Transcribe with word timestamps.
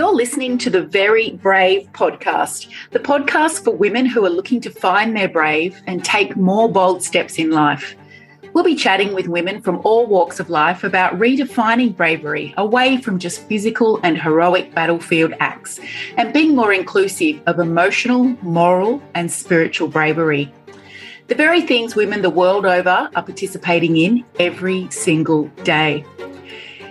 You're 0.00 0.14
listening 0.14 0.56
to 0.56 0.70
the 0.70 0.80
Very 0.80 1.32
Brave 1.32 1.86
podcast, 1.92 2.72
the 2.90 2.98
podcast 2.98 3.64
for 3.64 3.72
women 3.72 4.06
who 4.06 4.24
are 4.24 4.30
looking 4.30 4.58
to 4.62 4.70
find 4.70 5.14
their 5.14 5.28
brave 5.28 5.78
and 5.86 6.02
take 6.02 6.38
more 6.38 6.72
bold 6.72 7.02
steps 7.02 7.38
in 7.38 7.50
life. 7.50 7.94
We'll 8.54 8.64
be 8.64 8.74
chatting 8.74 9.12
with 9.12 9.28
women 9.28 9.60
from 9.60 9.82
all 9.84 10.06
walks 10.06 10.40
of 10.40 10.48
life 10.48 10.84
about 10.84 11.18
redefining 11.18 11.94
bravery 11.94 12.54
away 12.56 12.96
from 12.96 13.18
just 13.18 13.46
physical 13.46 14.00
and 14.02 14.18
heroic 14.18 14.74
battlefield 14.74 15.34
acts 15.38 15.78
and 16.16 16.32
being 16.32 16.56
more 16.56 16.72
inclusive 16.72 17.42
of 17.46 17.58
emotional, 17.58 18.24
moral, 18.40 19.02
and 19.14 19.30
spiritual 19.30 19.88
bravery. 19.88 20.50
The 21.26 21.34
very 21.34 21.60
things 21.60 21.94
women 21.94 22.22
the 22.22 22.30
world 22.30 22.64
over 22.64 23.10
are 23.14 23.22
participating 23.22 23.98
in 23.98 24.24
every 24.38 24.88
single 24.90 25.48
day. 25.62 26.06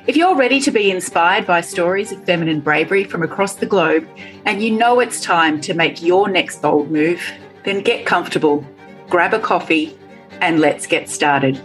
If 0.09 0.17
you're 0.17 0.35
ready 0.35 0.59
to 0.61 0.71
be 0.71 0.89
inspired 0.89 1.45
by 1.45 1.61
stories 1.61 2.11
of 2.11 2.23
feminine 2.23 2.61
bravery 2.61 3.03
from 3.03 3.21
across 3.21 3.53
the 3.53 3.67
globe 3.67 4.07
and 4.43 4.59
you 4.59 4.71
know 4.71 4.99
it's 4.99 5.21
time 5.21 5.61
to 5.61 5.75
make 5.75 6.01
your 6.01 6.27
next 6.27 6.63
bold 6.63 6.89
move, 6.89 7.21
then 7.63 7.81
get 7.81 8.07
comfortable, 8.07 8.65
grab 9.07 9.35
a 9.35 9.39
coffee, 9.39 9.95
and 10.41 10.59
let's 10.59 10.87
get 10.87 11.09
started. 11.09 11.57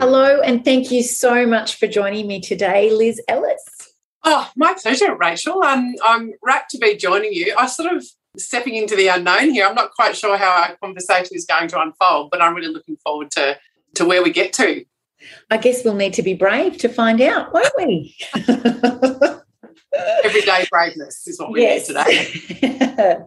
Hello, 0.00 0.42
and 0.42 0.66
thank 0.66 0.90
you 0.90 1.02
so 1.02 1.46
much 1.46 1.76
for 1.76 1.86
joining 1.86 2.26
me 2.26 2.42
today, 2.42 2.90
Liz 2.90 3.22
Ellis. 3.26 3.64
Oh, 4.22 4.50
my 4.54 4.74
pleasure, 4.74 5.16
Rachel. 5.16 5.62
Um, 5.62 5.94
I'm 6.04 6.34
rapt 6.42 6.72
to 6.72 6.78
be 6.78 6.94
joining 6.94 7.32
you. 7.32 7.54
I 7.56 7.68
sort 7.68 7.90
of 7.90 8.04
stepping 8.36 8.76
into 8.76 8.96
the 8.96 9.08
unknown 9.08 9.50
here. 9.50 9.66
I'm 9.66 9.74
not 9.74 9.92
quite 9.92 10.16
sure 10.16 10.36
how 10.36 10.62
our 10.62 10.76
conversation 10.76 11.32
is 11.32 11.44
going 11.44 11.68
to 11.68 11.80
unfold, 11.80 12.30
but 12.30 12.42
I'm 12.42 12.54
really 12.54 12.72
looking 12.72 12.96
forward 13.04 13.30
to 13.32 13.58
to 13.94 14.04
where 14.04 14.22
we 14.22 14.32
get 14.32 14.52
to. 14.54 14.84
I 15.50 15.56
guess 15.56 15.84
we'll 15.84 15.94
need 15.94 16.14
to 16.14 16.22
be 16.22 16.34
brave 16.34 16.78
to 16.78 16.88
find 16.88 17.20
out, 17.20 17.52
won't 17.52 17.72
we? 17.78 18.16
Everyday 20.24 20.66
braveness 20.70 21.26
is 21.26 21.38
what 21.38 21.52
we 21.52 21.62
yes. 21.62 21.88
need 21.88 22.58
today. 22.58 23.18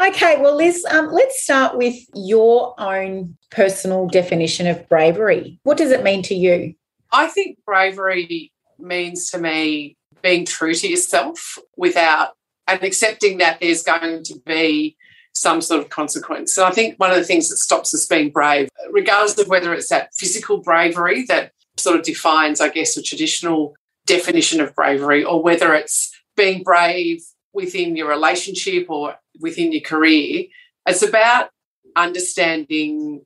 okay, 0.00 0.40
well, 0.40 0.56
Liz, 0.56 0.84
um, 0.90 1.12
let's 1.12 1.42
start 1.42 1.76
with 1.76 1.94
your 2.14 2.74
own 2.80 3.36
personal 3.50 4.08
definition 4.08 4.66
of 4.66 4.88
bravery. 4.88 5.60
What 5.62 5.76
does 5.76 5.90
it 5.90 6.02
mean 6.02 6.22
to 6.22 6.34
you? 6.34 6.74
I 7.12 7.26
think 7.26 7.58
bravery 7.64 8.50
means 8.78 9.30
to 9.30 9.38
me 9.38 9.96
being 10.22 10.46
true 10.46 10.74
to 10.74 10.88
yourself 10.88 11.58
without 11.76 12.30
and 12.66 12.82
accepting 12.82 13.38
that 13.38 13.60
there's 13.60 13.82
going 13.82 14.22
to 14.24 14.38
be 14.46 14.96
some 15.32 15.60
sort 15.60 15.80
of 15.80 15.90
consequence. 15.90 16.54
So 16.54 16.64
I 16.64 16.70
think 16.70 16.96
one 16.98 17.10
of 17.10 17.16
the 17.16 17.24
things 17.24 17.48
that 17.48 17.56
stops 17.56 17.92
us 17.94 18.06
being 18.06 18.30
brave, 18.30 18.68
regardless 18.90 19.38
of 19.38 19.48
whether 19.48 19.74
it's 19.74 19.88
that 19.88 20.14
physical 20.14 20.58
bravery 20.58 21.24
that 21.26 21.52
sort 21.76 21.96
of 21.96 22.04
defines, 22.04 22.60
I 22.60 22.68
guess, 22.68 22.96
a 22.96 23.02
traditional 23.02 23.74
definition 24.06 24.60
of 24.60 24.74
bravery, 24.74 25.24
or 25.24 25.42
whether 25.42 25.74
it's 25.74 26.14
being 26.36 26.62
brave 26.62 27.22
within 27.52 27.96
your 27.96 28.08
relationship 28.08 28.88
or 28.88 29.16
within 29.40 29.72
your 29.72 29.80
career, 29.80 30.44
it's 30.86 31.02
about 31.02 31.50
understanding, 31.96 33.22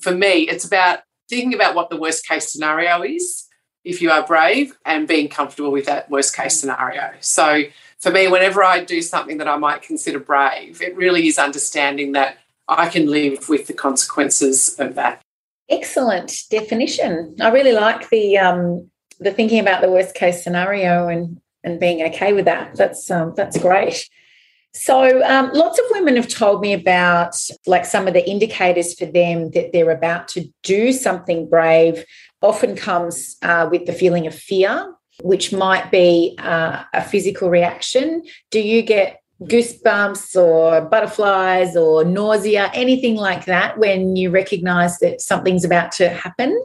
for 0.00 0.12
me, 0.12 0.48
it's 0.48 0.64
about 0.64 1.00
thinking 1.28 1.54
about 1.54 1.74
what 1.74 1.90
the 1.90 1.96
worst 1.96 2.26
case 2.26 2.50
scenario 2.50 3.02
is 3.02 3.46
if 3.84 4.00
you 4.00 4.10
are 4.10 4.26
brave 4.26 4.76
and 4.84 5.08
being 5.08 5.28
comfortable 5.28 5.70
with 5.70 5.86
that 5.86 6.10
worst 6.10 6.36
case 6.36 6.58
scenario. 6.58 7.12
So 7.20 7.62
for 8.02 8.10
me, 8.10 8.26
whenever 8.26 8.64
I 8.64 8.82
do 8.82 9.00
something 9.00 9.38
that 9.38 9.46
I 9.46 9.56
might 9.56 9.82
consider 9.82 10.18
brave, 10.18 10.82
it 10.82 10.96
really 10.96 11.28
is 11.28 11.38
understanding 11.38 12.12
that 12.12 12.38
I 12.68 12.88
can 12.88 13.06
live 13.06 13.48
with 13.48 13.68
the 13.68 13.74
consequences 13.74 14.74
of 14.80 14.96
that. 14.96 15.22
Excellent 15.68 16.32
definition. 16.50 17.36
I 17.40 17.50
really 17.50 17.72
like 17.72 18.10
the 18.10 18.38
um, 18.38 18.90
the 19.20 19.30
thinking 19.30 19.60
about 19.60 19.82
the 19.82 19.90
worst 19.90 20.16
case 20.16 20.42
scenario 20.42 21.06
and 21.06 21.40
and 21.62 21.78
being 21.78 22.04
okay 22.06 22.32
with 22.32 22.44
that. 22.46 22.74
That's 22.74 23.08
um, 23.08 23.34
that's 23.36 23.56
great. 23.56 24.08
So, 24.74 25.22
um, 25.24 25.50
lots 25.52 25.78
of 25.78 25.84
women 25.90 26.16
have 26.16 26.28
told 26.28 26.60
me 26.60 26.72
about 26.72 27.36
like 27.66 27.84
some 27.84 28.08
of 28.08 28.14
the 28.14 28.28
indicators 28.28 28.98
for 28.98 29.06
them 29.06 29.50
that 29.50 29.72
they're 29.72 29.90
about 29.90 30.28
to 30.28 30.46
do 30.64 30.92
something 30.92 31.48
brave. 31.48 32.04
Often 32.40 32.76
comes 32.76 33.36
uh, 33.42 33.68
with 33.70 33.86
the 33.86 33.92
feeling 33.92 34.26
of 34.26 34.34
fear, 34.34 34.92
which 35.22 35.52
might 35.52 35.90
be 35.90 36.36
uh, 36.38 36.84
a 36.92 37.02
physical 37.02 37.50
reaction. 37.50 38.24
Do 38.50 38.60
you 38.60 38.82
get 38.82 39.22
goosebumps 39.42 40.36
or 40.36 40.82
butterflies 40.82 41.76
or 41.76 42.04
nausea, 42.04 42.70
anything 42.74 43.16
like 43.16 43.46
that, 43.46 43.78
when 43.78 44.16
you 44.16 44.30
recognize 44.30 44.98
that 44.98 45.20
something's 45.20 45.64
about 45.64 45.92
to 45.92 46.08
happen? 46.08 46.60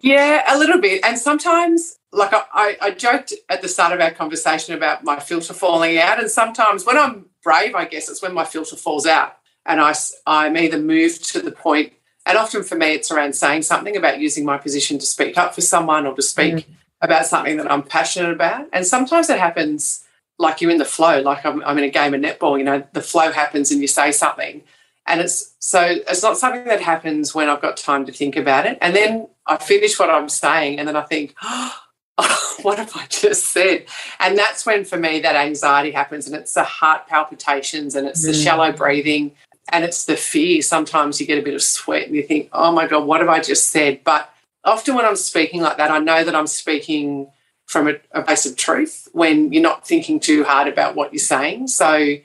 Yeah, 0.00 0.42
a 0.54 0.58
little 0.58 0.80
bit. 0.80 1.04
And 1.04 1.18
sometimes, 1.18 1.96
like 2.12 2.32
I, 2.32 2.76
I, 2.80 2.90
joked 2.90 3.32
at 3.48 3.62
the 3.62 3.68
start 3.68 3.92
of 3.92 4.00
our 4.00 4.10
conversation 4.10 4.74
about 4.74 5.04
my 5.04 5.18
filter 5.18 5.54
falling 5.54 5.98
out. 5.98 6.20
And 6.20 6.30
sometimes 6.30 6.84
when 6.84 6.96
I'm 6.96 7.26
brave, 7.42 7.74
I 7.74 7.86
guess 7.86 8.08
it's 8.08 8.22
when 8.22 8.34
my 8.34 8.44
filter 8.44 8.76
falls 8.76 9.06
out 9.06 9.36
and 9.64 9.80
I, 9.80 9.94
I'm 10.26 10.56
either 10.56 10.78
moved 10.78 11.24
to 11.32 11.40
the 11.40 11.50
point, 11.50 11.92
and 12.24 12.36
often 12.36 12.62
for 12.64 12.74
me, 12.74 12.94
it's 12.94 13.10
around 13.10 13.34
saying 13.34 13.62
something 13.62 13.96
about 13.96 14.18
using 14.18 14.44
my 14.44 14.58
position 14.58 14.98
to 14.98 15.06
speak 15.06 15.38
up 15.38 15.54
for 15.54 15.60
someone 15.60 16.06
or 16.06 16.14
to 16.14 16.22
speak 16.22 16.54
mm. 16.54 16.64
About 17.00 17.26
something 17.26 17.56
that 17.58 17.70
I'm 17.70 17.82
passionate 17.82 18.32
about. 18.32 18.68
And 18.72 18.86
sometimes 18.86 19.28
it 19.30 19.38
happens 19.38 20.04
like 20.38 20.60
you're 20.60 20.70
in 20.70 20.78
the 20.78 20.84
flow, 20.84 21.20
like 21.20 21.44
I'm, 21.46 21.62
I'm 21.64 21.78
in 21.78 21.84
a 21.84 21.90
game 21.90 22.12
of 22.12 22.20
netball, 22.20 22.58
you 22.58 22.64
know, 22.64 22.84
the 22.92 23.00
flow 23.00 23.32
happens 23.32 23.70
and 23.70 23.80
you 23.80 23.88
say 23.88 24.12
something 24.12 24.62
and 25.06 25.20
it's 25.20 25.54
so 25.60 25.80
it's 25.82 26.22
not 26.22 26.36
something 26.36 26.64
that 26.64 26.80
happens 26.80 27.34
when 27.34 27.48
I've 27.48 27.62
got 27.62 27.76
time 27.76 28.06
to 28.06 28.12
think 28.12 28.36
about 28.36 28.66
it. 28.66 28.78
And 28.80 28.94
then 28.94 29.28
I 29.46 29.56
finish 29.56 29.98
what 29.98 30.10
I'm 30.10 30.28
saying, 30.28 30.78
and 30.78 30.88
then 30.88 30.96
I 30.96 31.02
think, 31.02 31.34
oh, 31.42 31.74
what 32.62 32.78
have 32.78 32.92
I 32.96 33.06
just 33.06 33.52
said? 33.52 33.86
And 34.18 34.36
that's 34.36 34.66
when, 34.66 34.84
for 34.84 34.96
me, 34.96 35.20
that 35.20 35.36
anxiety 35.36 35.92
happens, 35.92 36.26
and 36.26 36.34
it's 36.34 36.54
the 36.54 36.64
heart 36.64 37.06
palpitations, 37.06 37.94
and 37.94 38.06
it's 38.06 38.22
mm. 38.22 38.26
the 38.26 38.34
shallow 38.34 38.72
breathing, 38.72 39.32
and 39.70 39.84
it's 39.84 40.04
the 40.04 40.16
fear. 40.16 40.62
Sometimes 40.62 41.20
you 41.20 41.26
get 41.26 41.38
a 41.38 41.42
bit 41.42 41.54
of 41.54 41.62
sweat, 41.62 42.06
and 42.06 42.16
you 42.16 42.22
think, 42.22 42.48
oh 42.52 42.72
my 42.72 42.86
god, 42.86 43.06
what 43.06 43.20
have 43.20 43.30
I 43.30 43.40
just 43.40 43.70
said? 43.70 44.00
But 44.02 44.32
often 44.66 44.94
when 44.94 45.06
I'm 45.06 45.16
speaking 45.16 45.62
like 45.62 45.78
that, 45.78 45.90
I 45.90 45.98
know 45.98 46.24
that 46.24 46.34
I'm 46.34 46.46
speaking 46.46 47.30
from 47.66 47.88
a, 47.88 47.94
a 48.12 48.22
place 48.22 48.46
of 48.46 48.56
truth 48.56 49.08
when 49.12 49.52
you're 49.52 49.62
not 49.62 49.86
thinking 49.86 50.20
too 50.20 50.44
hard 50.44 50.68
about 50.68 50.94
what 50.94 51.12
you're 51.12 51.18
saying. 51.18 51.68
So 51.68 52.16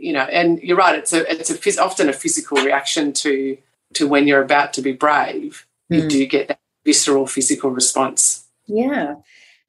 you 0.00 0.14
know, 0.14 0.22
and 0.22 0.58
you're 0.62 0.76
right. 0.76 0.98
It's 0.98 1.12
a 1.12 1.30
it's 1.30 1.50
a 1.50 1.82
often 1.82 2.08
a 2.08 2.12
physical 2.12 2.58
reaction 2.58 3.12
to 3.14 3.56
to 3.94 4.08
when 4.08 4.26
you're 4.26 4.42
about 4.42 4.72
to 4.74 4.82
be 4.82 4.92
brave. 4.92 5.66
Mm. 5.92 5.96
You 5.96 6.02
hmm. 6.02 6.08
do 6.08 6.26
get 6.26 6.48
that 6.48 6.60
visceral 6.84 7.26
physical 7.26 7.70
response. 7.70 8.46
Yeah, 8.66 9.16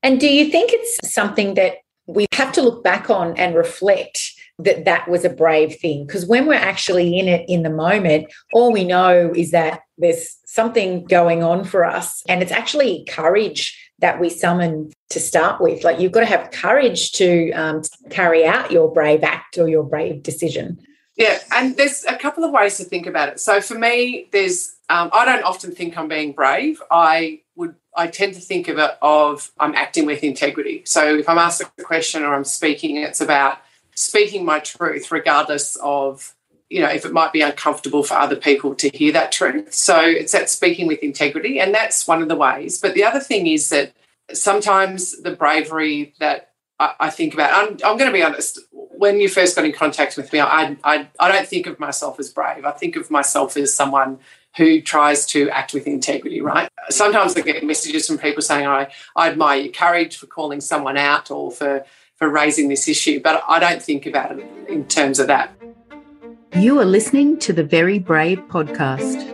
and 0.02 0.20
do 0.20 0.28
you 0.28 0.50
think 0.50 0.72
it's 0.74 1.12
something 1.12 1.56
that 1.56 1.80
we 2.08 2.28
have 2.34 2.52
to 2.54 2.62
look 2.62 2.84
back 2.84 3.10
on 3.10 3.38
and 3.38 3.56
reflect 3.56 4.34
that 4.60 4.86
that 4.86 5.08
was 5.10 5.26
a 5.26 5.30
brave 5.30 5.76
thing? 5.80 6.06
Because 6.06 6.26
when 6.26 6.46
we're 6.46 6.54
actually 6.54 7.18
in 7.18 7.28
it 7.28 7.46
in 7.48 7.64
the 7.64 7.70
moment, 7.70 8.32
all 8.54 8.72
we 8.72 8.84
know 8.84 9.32
is 9.36 9.52
that 9.52 9.82
there's 9.98 10.38
something 10.46 11.06
going 11.06 11.44
on 11.44 11.64
for 11.64 11.86
us, 11.86 12.24
and 12.28 12.42
it's 12.42 12.52
actually 12.52 13.06
courage 13.10 13.78
that 14.00 14.20
we 14.20 14.30
summon 14.30 14.92
to 15.10 15.20
start 15.20 15.62
with. 15.62 15.84
Like 15.84 16.00
you've 16.00 16.12
got 16.12 16.22
to 16.22 16.26
have 16.26 16.52
courage 16.52 17.12
to 17.14 17.52
um, 17.52 17.82
carry 18.10 18.46
out 18.46 18.72
your 18.72 18.92
brave 18.92 19.24
act 19.24 19.58
or 19.58 19.70
your 19.70 19.84
brave 19.84 20.24
decision. 20.24 20.80
Yeah, 21.18 21.40
and 21.52 21.78
there's 21.78 22.04
a 22.06 22.18
couple 22.18 22.44
of 22.44 22.52
ways 22.52 22.78
to 22.78 22.84
think 22.84 23.06
about 23.06 23.30
it. 23.30 23.40
So 23.40 23.62
for 23.62 23.78
me, 23.78 24.30
there's 24.32 24.76
um, 24.90 25.10
I 25.14 25.24
don't 25.26 25.44
often 25.44 25.72
think 25.72 25.98
I'm 25.98 26.08
being 26.08 26.34
brave. 26.34 26.82
I 26.90 27.42
would 27.56 27.76
I 27.96 28.08
tend 28.08 28.34
to 28.34 28.42
think 28.42 28.68
of 28.68 28.78
it 28.78 28.92
of 29.02 29.52
I'm 29.60 29.76
acting 29.76 30.06
with 30.06 30.24
integrity. 30.24 30.84
So 30.86 31.16
if 31.16 31.30
I'm 31.30 31.38
asked 31.38 31.62
a 31.62 31.84
question 31.84 32.24
or 32.24 32.34
I'm 32.34 32.44
speaking, 32.44 32.98
it's 32.98 33.22
about 33.22 33.60
speaking 34.02 34.44
my 34.44 34.60
truth, 34.60 35.12
regardless 35.12 35.78
of 35.78 36.36
you 36.70 36.82
know 36.82 36.90
if 36.90 37.06
it 37.06 37.14
might 37.14 37.34
be 37.34 37.42
uncomfortable 37.42 38.04
for 38.04 38.16
other 38.16 38.36
people 38.36 38.74
to 38.76 38.90
hear 38.90 39.12
that 39.14 39.32
truth. 39.32 39.74
So 39.74 40.00
it's 40.00 40.32
that 40.32 40.50
speaking 40.50 40.88
with 40.88 41.00
integrity, 41.00 41.60
and 41.60 41.74
that's 41.74 42.08
one 42.08 42.22
of 42.22 42.28
the 42.28 42.36
ways. 42.36 42.80
But 42.80 42.94
the 42.94 43.04
other 43.04 43.20
thing 43.20 43.48
is 43.48 43.70
that 43.70 43.94
sometimes 44.34 45.22
the 45.22 45.36
bravery 45.36 46.14
that 46.20 46.52
I, 46.80 46.94
I 47.00 47.10
think 47.10 47.34
about, 47.34 47.52
I'm, 47.54 47.74
I'm 47.86 47.98
going 47.98 48.10
to 48.10 48.14
be 48.14 48.24
honest, 48.24 48.60
when 48.72 49.20
you 49.20 49.30
first 49.30 49.56
got 49.56 49.66
in 49.66 49.72
contact 49.72 50.18
with 50.18 50.32
me, 50.34 50.40
I, 50.40 50.78
I, 50.84 51.08
I 51.20 51.32
don't 51.32 51.48
think 51.48 51.68
of 51.68 51.80
myself 51.80 52.20
as 52.20 52.30
brave. 52.30 52.66
I 52.66 52.72
think 52.72 52.96
of 52.96 53.12
myself 53.12 53.58
as 53.58 53.74
someone 53.74 54.20
who 54.58 54.82
tries 54.82 55.26
to 55.28 55.50
act 55.50 55.74
with 55.74 55.88
integrity, 55.88 56.42
right? 56.42 56.70
Sometimes 56.90 57.36
I 57.36 57.42
get 57.42 57.64
messages 57.64 58.08
from 58.08 58.18
people 58.18 58.42
saying, 58.42 58.68
I, 58.68 58.92
I 59.16 59.30
admire 59.30 59.62
your 59.62 59.74
courage 59.74 60.18
for 60.18 60.28
calling 60.28 60.60
someone 60.60 60.98
out 60.98 61.32
or 61.32 61.52
for, 61.52 61.86
for 62.22 62.30
raising 62.30 62.70
this 62.70 62.88
issue, 62.88 63.20
but 63.20 63.44
I 63.50 63.58
don't 63.58 63.82
think 63.82 64.06
about 64.06 64.38
it 64.38 64.46
in 64.70 64.88
terms 64.88 65.18
of 65.18 65.26
that. 65.26 65.52
You 66.56 66.80
are 66.80 66.86
listening 66.86 67.40
to 67.40 67.52
the 67.52 67.64
Very 67.64 67.98
Brave 67.98 68.38
podcast. 68.48 69.28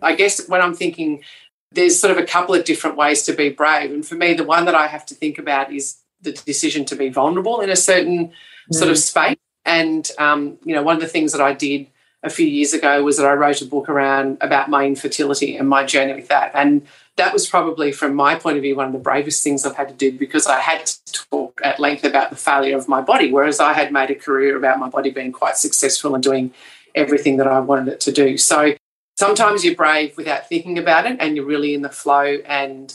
I 0.00 0.14
guess 0.14 0.48
when 0.48 0.62
I'm 0.62 0.72
thinking, 0.72 1.22
there's 1.70 2.00
sort 2.00 2.12
of 2.12 2.16
a 2.16 2.26
couple 2.26 2.54
of 2.54 2.64
different 2.64 2.96
ways 2.96 3.22
to 3.24 3.34
be 3.34 3.50
brave. 3.50 3.92
And 3.92 4.06
for 4.06 4.14
me, 4.14 4.32
the 4.32 4.44
one 4.44 4.64
that 4.64 4.74
I 4.74 4.86
have 4.86 5.04
to 5.06 5.14
think 5.14 5.38
about 5.38 5.70
is 5.70 5.98
the 6.22 6.32
decision 6.32 6.86
to 6.86 6.96
be 6.96 7.10
vulnerable 7.10 7.60
in 7.60 7.68
a 7.68 7.76
certain 7.76 8.28
mm. 8.28 8.34
sort 8.70 8.90
of 8.90 8.96
mm. 8.96 9.02
space. 9.02 9.36
And, 9.66 10.10
um, 10.18 10.56
you 10.64 10.74
know, 10.74 10.82
one 10.82 10.96
of 10.96 11.02
the 11.02 11.08
things 11.08 11.32
that 11.32 11.42
I 11.42 11.52
did 11.52 11.88
a 12.22 12.30
few 12.30 12.46
years 12.46 12.72
ago 12.72 13.04
was 13.04 13.18
that 13.18 13.26
I 13.26 13.34
wrote 13.34 13.60
a 13.60 13.66
book 13.66 13.90
around 13.90 14.38
about 14.40 14.70
my 14.70 14.86
infertility 14.86 15.58
and 15.58 15.68
my 15.68 15.84
journey 15.84 16.14
with 16.14 16.28
that. 16.28 16.52
And 16.54 16.86
that 17.16 17.32
was 17.32 17.48
probably, 17.48 17.92
from 17.92 18.14
my 18.14 18.34
point 18.34 18.56
of 18.56 18.62
view, 18.62 18.74
one 18.74 18.86
of 18.86 18.92
the 18.92 18.98
bravest 18.98 19.44
things 19.44 19.66
I've 19.66 19.76
had 19.76 19.88
to 19.88 19.94
do 19.94 20.16
because 20.16 20.46
I 20.46 20.60
had 20.60 20.86
to 20.86 21.12
talk 21.12 21.60
at 21.62 21.78
length 21.78 22.04
about 22.04 22.30
the 22.30 22.36
failure 22.36 22.76
of 22.76 22.88
my 22.88 23.00
body, 23.00 23.30
whereas 23.30 23.60
I 23.60 23.74
had 23.74 23.92
made 23.92 24.10
a 24.10 24.14
career 24.14 24.56
about 24.56 24.78
my 24.78 24.88
body 24.88 25.10
being 25.10 25.32
quite 25.32 25.56
successful 25.56 26.14
and 26.14 26.22
doing 26.22 26.52
everything 26.94 27.36
that 27.36 27.46
I 27.46 27.60
wanted 27.60 27.88
it 27.88 28.00
to 28.00 28.12
do. 28.12 28.38
So 28.38 28.74
sometimes 29.16 29.64
you're 29.64 29.74
brave 29.74 30.16
without 30.16 30.48
thinking 30.48 30.78
about 30.78 31.06
it 31.06 31.18
and 31.20 31.36
you're 31.36 31.44
really 31.44 31.74
in 31.74 31.82
the 31.82 31.90
flow. 31.90 32.38
And 32.46 32.94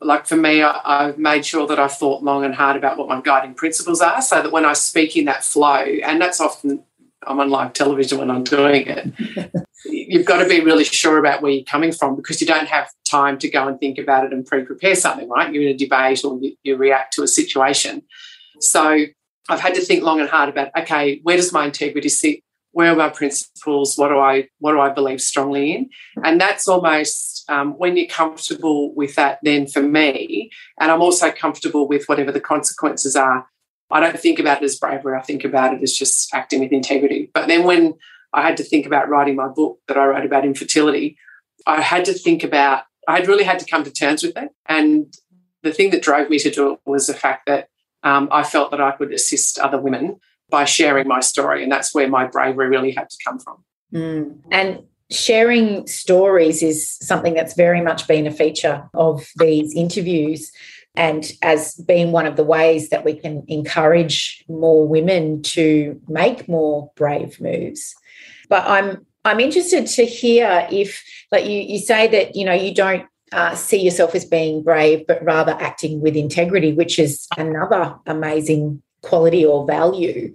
like 0.00 0.26
for 0.26 0.36
me, 0.36 0.62
I, 0.62 1.06
have 1.06 1.18
made 1.18 1.44
sure 1.44 1.66
that 1.66 1.78
I've 1.78 1.96
thought 1.96 2.22
long 2.22 2.44
and 2.44 2.54
hard 2.54 2.76
about 2.76 2.98
what 2.98 3.08
my 3.08 3.20
guiding 3.20 3.54
principles 3.54 4.00
are 4.00 4.22
so 4.22 4.42
that 4.42 4.52
when 4.52 4.64
I 4.64 4.74
speak 4.74 5.16
in 5.16 5.24
that 5.24 5.42
flow, 5.44 5.82
and 6.04 6.20
that's 6.20 6.40
often 6.40 6.84
I'm 7.26 7.40
on 7.40 7.50
live 7.50 7.72
television 7.72 8.18
when 8.18 8.30
I'm 8.30 8.44
doing 8.44 8.86
it. 8.86 9.12
You've 9.84 10.26
got 10.26 10.42
to 10.42 10.48
be 10.48 10.60
really 10.60 10.84
sure 10.84 11.18
about 11.18 11.42
where 11.42 11.52
you're 11.52 11.64
coming 11.64 11.92
from 11.92 12.16
because 12.16 12.40
you 12.40 12.46
don't 12.46 12.68
have 12.68 12.90
time 13.08 13.38
to 13.38 13.48
go 13.48 13.68
and 13.68 13.78
think 13.78 13.98
about 13.98 14.24
it 14.24 14.32
and 14.32 14.44
pre-prepare 14.44 14.96
something, 14.96 15.28
right? 15.28 15.52
You're 15.52 15.64
in 15.64 15.74
a 15.74 15.76
debate 15.76 16.24
or 16.24 16.38
you, 16.40 16.56
you 16.62 16.76
react 16.76 17.14
to 17.14 17.22
a 17.22 17.28
situation. 17.28 18.02
So 18.60 19.04
I've 19.48 19.60
had 19.60 19.74
to 19.74 19.80
think 19.80 20.02
long 20.02 20.20
and 20.20 20.28
hard 20.28 20.48
about, 20.48 20.70
okay, 20.76 21.20
where 21.22 21.36
does 21.36 21.52
my 21.52 21.66
integrity 21.66 22.08
sit? 22.08 22.40
Where 22.72 22.92
are 22.92 22.96
my 22.96 23.08
principles? 23.08 23.96
What 23.96 24.08
do 24.08 24.18
I 24.18 24.48
what 24.58 24.72
do 24.72 24.80
I 24.80 24.90
believe 24.90 25.20
strongly 25.20 25.72
in? 25.72 25.88
And 26.22 26.38
that's 26.38 26.68
almost 26.68 27.48
um, 27.48 27.72
when 27.78 27.96
you're 27.96 28.06
comfortable 28.06 28.94
with 28.94 29.14
that. 29.14 29.38
Then 29.42 29.66
for 29.66 29.80
me, 29.80 30.50
and 30.78 30.90
I'm 30.90 31.00
also 31.00 31.30
comfortable 31.30 31.88
with 31.88 32.04
whatever 32.06 32.32
the 32.32 32.40
consequences 32.40 33.16
are 33.16 33.46
I 33.90 34.00
don't 34.00 34.18
think 34.18 34.38
about 34.38 34.62
it 34.62 34.64
as 34.64 34.78
bravery. 34.78 35.16
I 35.16 35.22
think 35.22 35.44
about 35.44 35.74
it 35.74 35.82
as 35.82 35.92
just 35.92 36.34
acting 36.34 36.60
with 36.60 36.72
integrity. 36.72 37.30
But 37.32 37.46
then 37.46 37.64
when 37.64 37.94
I 38.32 38.42
had 38.42 38.56
to 38.58 38.64
think 38.64 38.86
about 38.86 39.08
writing 39.08 39.36
my 39.36 39.48
book 39.48 39.78
that 39.88 39.96
I 39.96 40.06
wrote 40.06 40.26
about 40.26 40.44
infertility, 40.44 41.16
I 41.66 41.80
had 41.80 42.04
to 42.06 42.12
think 42.12 42.42
about, 42.42 42.84
I 43.08 43.16
had 43.16 43.28
really 43.28 43.44
had 43.44 43.58
to 43.60 43.66
come 43.66 43.84
to 43.84 43.90
terms 43.90 44.22
with 44.22 44.36
it. 44.36 44.50
And 44.66 45.14
the 45.62 45.72
thing 45.72 45.90
that 45.90 46.02
drove 46.02 46.28
me 46.30 46.38
to 46.40 46.50
do 46.50 46.72
it 46.72 46.80
was 46.84 47.06
the 47.06 47.14
fact 47.14 47.46
that 47.46 47.68
um, 48.02 48.28
I 48.30 48.42
felt 48.42 48.70
that 48.72 48.80
I 48.80 48.92
could 48.92 49.12
assist 49.12 49.58
other 49.58 49.80
women 49.80 50.18
by 50.48 50.64
sharing 50.64 51.08
my 51.08 51.20
story. 51.20 51.62
And 51.62 51.72
that's 51.72 51.94
where 51.94 52.08
my 52.08 52.26
bravery 52.26 52.68
really 52.68 52.92
had 52.92 53.10
to 53.10 53.16
come 53.24 53.38
from. 53.38 53.64
Mm. 53.92 54.38
And 54.50 54.84
sharing 55.10 55.86
stories 55.86 56.62
is 56.62 56.96
something 57.00 57.34
that's 57.34 57.54
very 57.54 57.80
much 57.80 58.06
been 58.06 58.26
a 58.26 58.30
feature 58.30 58.88
of 58.94 59.26
these 59.36 59.74
interviews 59.74 60.50
and 60.96 61.32
as 61.42 61.74
being 61.74 62.12
one 62.12 62.26
of 62.26 62.36
the 62.36 62.44
ways 62.44 62.88
that 62.88 63.04
we 63.04 63.14
can 63.14 63.44
encourage 63.48 64.44
more 64.48 64.86
women 64.86 65.42
to 65.42 66.00
make 66.08 66.48
more 66.48 66.90
brave 66.96 67.40
moves. 67.40 67.94
But 68.48 68.64
I'm 68.66 69.06
I'm 69.24 69.40
interested 69.40 69.86
to 69.88 70.06
hear 70.06 70.68
if, 70.70 71.02
like 71.32 71.46
you, 71.46 71.60
you 71.60 71.78
say 71.80 72.06
that 72.08 72.36
you 72.36 72.44
know 72.44 72.52
you 72.52 72.72
don't 72.72 73.06
uh, 73.32 73.54
see 73.54 73.82
yourself 73.82 74.14
as 74.14 74.24
being 74.24 74.62
brave, 74.62 75.06
but 75.06 75.22
rather 75.24 75.52
acting 75.60 76.00
with 76.00 76.16
integrity, 76.16 76.72
which 76.72 76.98
is 76.98 77.26
another 77.36 77.96
amazing 78.06 78.82
quality 79.02 79.44
or 79.44 79.66
value. 79.66 80.32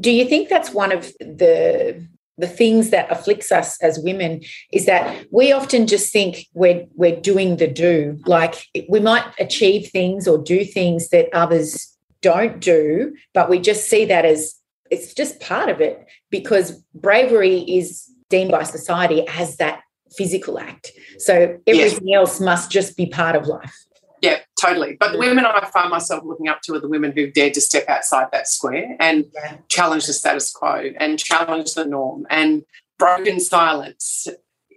Do 0.00 0.10
you 0.10 0.24
think 0.24 0.48
that's 0.48 0.70
one 0.70 0.90
of 0.90 1.12
the 1.20 2.06
the 2.38 2.48
things 2.48 2.90
that 2.90 3.10
afflicts 3.10 3.52
us 3.52 3.80
as 3.82 3.98
women 3.98 4.42
is 4.72 4.86
that 4.86 5.26
we 5.30 5.52
often 5.52 5.86
just 5.86 6.12
think 6.12 6.46
we're 6.52 6.84
we're 6.94 7.20
doing 7.20 7.56
the 7.56 7.68
do. 7.68 8.18
Like 8.26 8.66
we 8.88 9.00
might 9.00 9.24
achieve 9.38 9.90
things 9.90 10.26
or 10.26 10.38
do 10.38 10.64
things 10.64 11.10
that 11.10 11.28
others 11.32 11.94
don't 12.24 12.58
do 12.58 13.14
but 13.34 13.50
we 13.50 13.60
just 13.60 13.90
see 13.90 14.06
that 14.06 14.24
as 14.24 14.54
it's 14.90 15.12
just 15.12 15.40
part 15.40 15.68
of 15.68 15.82
it 15.82 16.06
because 16.30 16.82
bravery 16.94 17.58
is 17.58 18.10
deemed 18.30 18.50
by 18.50 18.62
society 18.62 19.26
as 19.28 19.58
that 19.58 19.82
physical 20.16 20.58
act. 20.58 20.92
So 21.18 21.58
everything 21.66 22.08
yes. 22.08 22.16
else 22.16 22.40
must 22.40 22.70
just 22.70 22.96
be 22.96 23.06
part 23.06 23.36
of 23.36 23.46
life 23.46 23.74
yeah, 24.24 24.38
totally. 24.58 24.96
But 24.98 25.12
the 25.12 25.18
women 25.18 25.44
I 25.44 25.68
find 25.70 25.90
myself 25.90 26.24
looking 26.24 26.48
up 26.48 26.62
to 26.62 26.74
are 26.74 26.80
the 26.80 26.88
women 26.88 27.12
who 27.12 27.30
dared 27.30 27.52
to 27.54 27.60
step 27.60 27.84
outside 27.88 28.28
that 28.32 28.48
square 28.48 28.96
and 28.98 29.26
yeah. 29.34 29.58
challenge 29.68 30.06
the 30.06 30.14
status 30.14 30.50
quo 30.50 30.92
and 30.98 31.18
challenge 31.18 31.74
the 31.74 31.84
norm 31.84 32.26
and 32.30 32.64
broken 32.98 33.38
silence, 33.38 34.26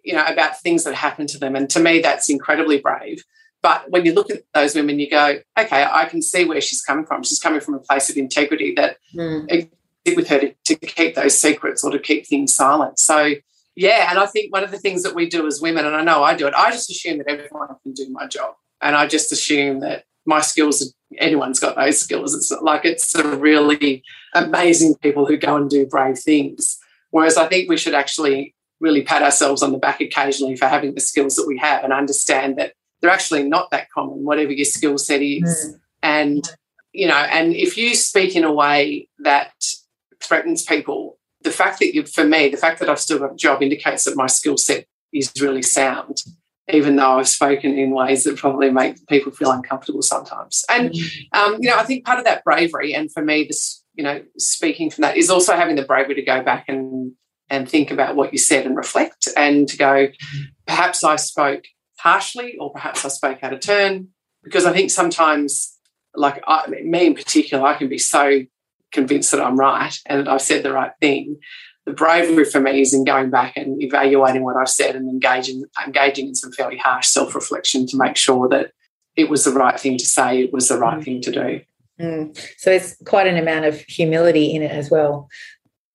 you 0.03 0.13
know, 0.13 0.25
about 0.25 0.59
things 0.59 0.83
that 0.83 0.95
happen 0.95 1.27
to 1.27 1.37
them. 1.37 1.55
And 1.55 1.69
to 1.69 1.79
me, 1.79 1.99
that's 1.99 2.29
incredibly 2.29 2.79
brave. 2.79 3.23
But 3.63 3.89
when 3.89 4.05
you 4.05 4.13
look 4.13 4.29
at 4.29 4.43
those 4.53 4.75
women, 4.75 4.99
you 4.99 5.09
go, 5.09 5.39
okay, 5.57 5.87
I 5.89 6.05
can 6.05 6.21
see 6.21 6.43
where 6.43 6.59
she's 6.59 6.81
coming 6.81 7.05
from. 7.05 7.23
She's 7.23 7.39
coming 7.39 7.61
from 7.61 7.75
a 7.75 7.79
place 7.79 8.09
of 8.09 8.17
integrity 8.17 8.73
that 8.75 8.97
mm. 9.15 9.69
with 10.13 10.27
her 10.27 10.39
to, 10.39 10.53
to 10.65 10.75
keep 10.75 11.15
those 11.15 11.37
secrets 11.37 11.85
or 11.85 11.91
to 11.91 11.99
keep 11.99 12.27
things 12.27 12.53
silent. 12.53 12.99
So 12.99 13.35
yeah, 13.77 14.09
and 14.09 14.19
I 14.19 14.25
think 14.25 14.51
one 14.51 14.65
of 14.65 14.71
the 14.71 14.79
things 14.79 15.03
that 15.03 15.15
we 15.15 15.29
do 15.29 15.47
as 15.47 15.61
women, 15.61 15.85
and 15.85 15.95
I 15.95 16.03
know 16.03 16.21
I 16.23 16.35
do 16.35 16.47
it, 16.47 16.53
I 16.53 16.71
just 16.71 16.89
assume 16.89 17.19
that 17.19 17.29
everyone 17.29 17.69
can 17.83 17.93
do 17.93 18.09
my 18.09 18.27
job 18.27 18.55
and 18.81 18.95
I 18.95 19.07
just 19.07 19.31
assume 19.31 19.79
that 19.81 20.03
my 20.25 20.41
skills, 20.41 20.93
anyone's 21.17 21.59
got 21.59 21.75
those 21.75 21.99
skills. 21.99 22.33
It's 22.35 22.51
like 22.61 22.85
it's 22.85 23.15
a 23.15 23.35
really 23.37 24.03
amazing 24.33 24.95
people 24.95 25.25
who 25.25 25.37
go 25.37 25.55
and 25.55 25.69
do 25.69 25.85
brave 25.85 26.19
things. 26.19 26.77
Whereas 27.11 27.37
I 27.37 27.47
think 27.47 27.69
we 27.69 27.77
should 27.77 27.95
actually 27.95 28.53
really 28.79 29.01
pat 29.01 29.23
ourselves 29.23 29.63
on 29.63 29.71
the 29.71 29.77
back 29.77 30.01
occasionally 30.01 30.55
for 30.55 30.67
having 30.67 30.93
the 30.93 31.01
skills 31.01 31.35
that 31.35 31.47
we 31.47 31.57
have 31.57 31.83
and 31.83 31.93
understand 31.93 32.57
that 32.57 32.73
they're 33.01 33.09
actually 33.09 33.43
not 33.43 33.71
that 33.71 33.89
common, 33.89 34.23
whatever 34.23 34.51
your 34.51 34.65
skill 34.65 34.97
set 34.97 35.21
is. 35.21 35.41
Mm. 35.43 35.79
And, 36.03 36.51
you 36.93 37.07
know, 37.07 37.15
and 37.15 37.53
if 37.53 37.77
you 37.77 37.95
speak 37.95 38.35
in 38.35 38.43
a 38.43 38.51
way 38.51 39.07
that 39.19 39.53
threatens 40.19 40.63
people, 40.63 41.17
the 41.41 41.51
fact 41.51 41.79
that 41.79 41.95
you, 41.95 42.05
for 42.05 42.23
me, 42.23 42.49
the 42.49 42.57
fact 42.57 42.79
that 42.79 42.89
I've 42.89 42.99
still 42.99 43.19
got 43.19 43.33
a 43.33 43.35
job 43.35 43.61
indicates 43.61 44.03
that 44.03 44.15
my 44.17 44.27
skill 44.27 44.57
set 44.57 44.85
is 45.13 45.31
really 45.39 45.61
sound 45.61 46.21
even 46.69 46.97
though 46.97 47.17
I've 47.17 47.27
spoken 47.27 47.77
in 47.77 47.91
ways 47.91 48.23
that 48.25 48.37
probably 48.37 48.69
make 48.69 49.05
people 49.07 49.31
feel 49.31 49.51
uncomfortable 49.51 50.01
sometimes. 50.01 50.65
And, 50.69 50.91
mm. 50.91 51.27
um, 51.33 51.57
you 51.61 51.69
know, 51.69 51.77
I 51.77 51.83
think 51.83 52.05
part 52.05 52.19
of 52.19 52.25
that 52.25 52.43
bravery, 52.43 52.93
and 52.93 53.11
for 53.11 53.23
me, 53.23 53.45
this, 53.45 53.83
you 53.95 54.03
know, 54.03 54.21
speaking 54.37 54.89
from 54.89 55.03
that, 55.03 55.17
is 55.17 55.29
also 55.29 55.55
having 55.55 55.75
the 55.75 55.83
bravery 55.83 56.15
to 56.15 56.21
go 56.23 56.43
back 56.43 56.65
and 56.67 57.13
and 57.49 57.69
think 57.69 57.91
about 57.91 58.17
what 58.17 58.33
you 58.33 58.39
said 58.39 58.65
and 58.65 58.75
reflect 58.75 59.29
and 59.37 59.69
to 59.69 59.77
go, 59.77 60.09
perhaps 60.65 61.01
I 61.01 61.15
spoke 61.15 61.63
harshly 61.97 62.57
or 62.59 62.73
perhaps 62.73 63.05
I 63.05 63.07
spoke 63.07 63.41
out 63.41 63.53
of 63.53 63.61
turn. 63.61 64.09
Because 64.43 64.65
I 64.65 64.73
think 64.73 64.91
sometimes, 64.91 65.77
like 66.13 66.43
I, 66.45 66.67
me 66.67 67.05
in 67.05 67.15
particular, 67.15 67.65
I 67.65 67.75
can 67.75 67.87
be 67.87 67.97
so 67.97 68.41
convinced 68.91 69.31
that 69.31 69.41
I'm 69.41 69.57
right 69.57 69.93
and 70.05 70.27
I've 70.27 70.41
said 70.41 70.63
the 70.63 70.73
right 70.73 70.91
thing 70.99 71.37
the 71.87 71.93
bravery 71.93 72.43
for 72.43 72.59
me 72.59 72.81
is 72.81 72.93
in 72.93 73.05
going 73.05 73.29
back 73.29 73.55
and 73.55 73.81
evaluating 73.81 74.43
what 74.43 74.57
I've 74.57 74.67
said 74.67 74.93
and 74.97 75.07
engaging 75.07 75.63
engaging 75.85 76.27
in 76.27 76.35
some 76.35 76.51
fairly 76.51 76.75
harsh 76.75 77.07
self 77.07 77.33
reflection 77.33 77.87
to 77.87 77.97
make 77.97 78.17
sure 78.17 78.49
that 78.49 78.73
it 79.15 79.29
was 79.29 79.45
the 79.45 79.51
right 79.51 79.79
thing 79.79 79.97
to 79.97 80.05
say, 80.05 80.41
it 80.43 80.51
was 80.51 80.67
the 80.67 80.77
right 80.77 80.99
mm. 80.99 81.03
thing 81.05 81.21
to 81.21 81.31
do. 81.31 81.61
Mm. 81.99 82.37
So 82.57 82.71
there's 82.71 82.97
quite 83.05 83.25
an 83.25 83.37
amount 83.37 83.65
of 83.65 83.79
humility 83.81 84.53
in 84.53 84.61
it 84.61 84.71
as 84.71 84.91
well. 84.91 85.29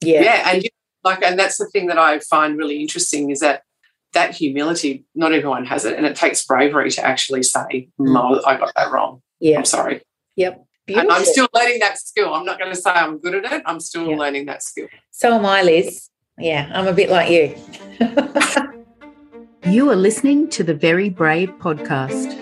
Yeah, 0.01 0.23
yeah, 0.23 0.51
and 0.51 0.65
like, 1.05 1.23
and 1.23 1.39
that's 1.39 1.59
the 1.59 1.67
thing 1.67 1.89
that 1.89 1.99
I 1.99 2.21
find 2.21 2.57
really 2.57 2.81
interesting 2.81 3.31
is 3.31 3.41
that 3.41 3.63
that 4.15 4.35
humility, 4.35 5.05
not 5.15 5.33
everyone 5.33 5.67
has 5.67 5.85
it, 5.85 5.97
and 5.97 6.07
it 6.07 6.17
takes 6.17 6.45
bravery 6.45 6.91
to 6.91 7.05
actually 7.05 7.43
say, 7.43 7.91
"No, 7.99 8.43
I 8.47 8.57
got 8.57 8.73
that 8.77 8.91
wrong. 8.91 9.21
Yeah, 9.41 9.59
I'm 9.59 9.67
sorry." 9.67 10.01
Yep. 10.37 10.65
Beautiful. 10.95 11.13
I'm 11.13 11.25
still 11.25 11.49
learning 11.55 11.79
that 11.81 11.99
skill. 11.99 12.35
I'm 12.35 12.45
not 12.45 12.59
going 12.59 12.71
to 12.71 12.77
say 12.77 12.91
I'm 12.91 13.19
good 13.19 13.45
at 13.45 13.53
it. 13.53 13.63
I'm 13.67 13.81
still 13.81 14.09
yeah. 14.09 14.17
learning 14.17 14.47
that 14.47 14.63
skill. 14.63 14.89
So 15.11 15.35
am 15.35 15.47
I, 15.47 15.63
Liz. 15.63 16.09
Yeah, 16.39 16.71
I'm 16.73 16.87
a 16.87 16.93
bit 16.93 17.11
like 17.11 17.31
you. 17.31 17.55
you 19.71 19.91
are 19.91 19.97
listening 19.97 20.49
to 20.51 20.65
the 20.65 20.75
Very 20.75 21.09
Brave 21.09 21.51
podcast. 21.59 22.39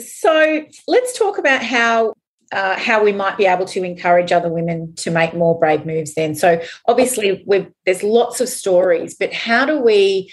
So 0.00 0.64
let's 0.86 1.18
talk 1.18 1.38
about 1.38 1.62
how 1.62 2.14
uh, 2.50 2.78
how 2.78 3.04
we 3.04 3.12
might 3.12 3.36
be 3.36 3.44
able 3.46 3.66
to 3.66 3.82
encourage 3.82 4.32
other 4.32 4.48
women 4.48 4.94
to 4.94 5.10
make 5.10 5.34
more 5.34 5.58
brave 5.58 5.84
moves 5.84 6.14
then 6.14 6.34
so 6.34 6.58
obviously 6.86 7.44
there's 7.84 8.02
lots 8.02 8.40
of 8.40 8.48
stories 8.48 9.14
but 9.14 9.32
how 9.34 9.66
do 9.66 9.78
we 9.78 10.32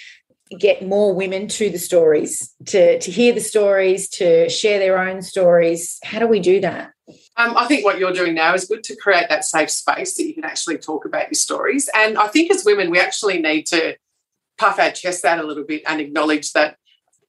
get 0.59 0.85
more 0.85 1.13
women 1.13 1.47
to 1.47 1.69
the 1.69 1.79
stories, 1.79 2.53
to, 2.67 2.99
to 2.99 3.11
hear 3.11 3.33
the 3.33 3.41
stories, 3.41 4.09
to 4.09 4.49
share 4.49 4.79
their 4.79 4.97
own 4.97 5.21
stories? 5.21 5.99
How 6.03 6.19
do 6.19 6.27
we 6.27 6.39
do 6.39 6.61
that? 6.61 6.91
Um, 7.37 7.57
I 7.57 7.65
think 7.65 7.83
what 7.83 7.99
you're 7.99 8.13
doing 8.13 8.35
now 8.35 8.53
is 8.53 8.65
good 8.65 8.83
to 8.85 8.95
create 8.95 9.29
that 9.29 9.45
safe 9.45 9.69
space 9.69 10.15
that 10.15 10.25
you 10.25 10.33
can 10.33 10.45
actually 10.45 10.77
talk 10.77 11.05
about 11.05 11.27
your 11.27 11.35
stories. 11.35 11.89
And 11.95 12.17
I 12.17 12.27
think 12.27 12.51
as 12.51 12.65
women, 12.65 12.89
we 12.89 12.99
actually 12.99 13.41
need 13.41 13.65
to 13.67 13.95
puff 14.57 14.79
our 14.79 14.91
chests 14.91 15.25
out 15.25 15.39
a 15.39 15.47
little 15.47 15.65
bit 15.65 15.83
and 15.85 15.99
acknowledge 15.99 16.53
that 16.53 16.77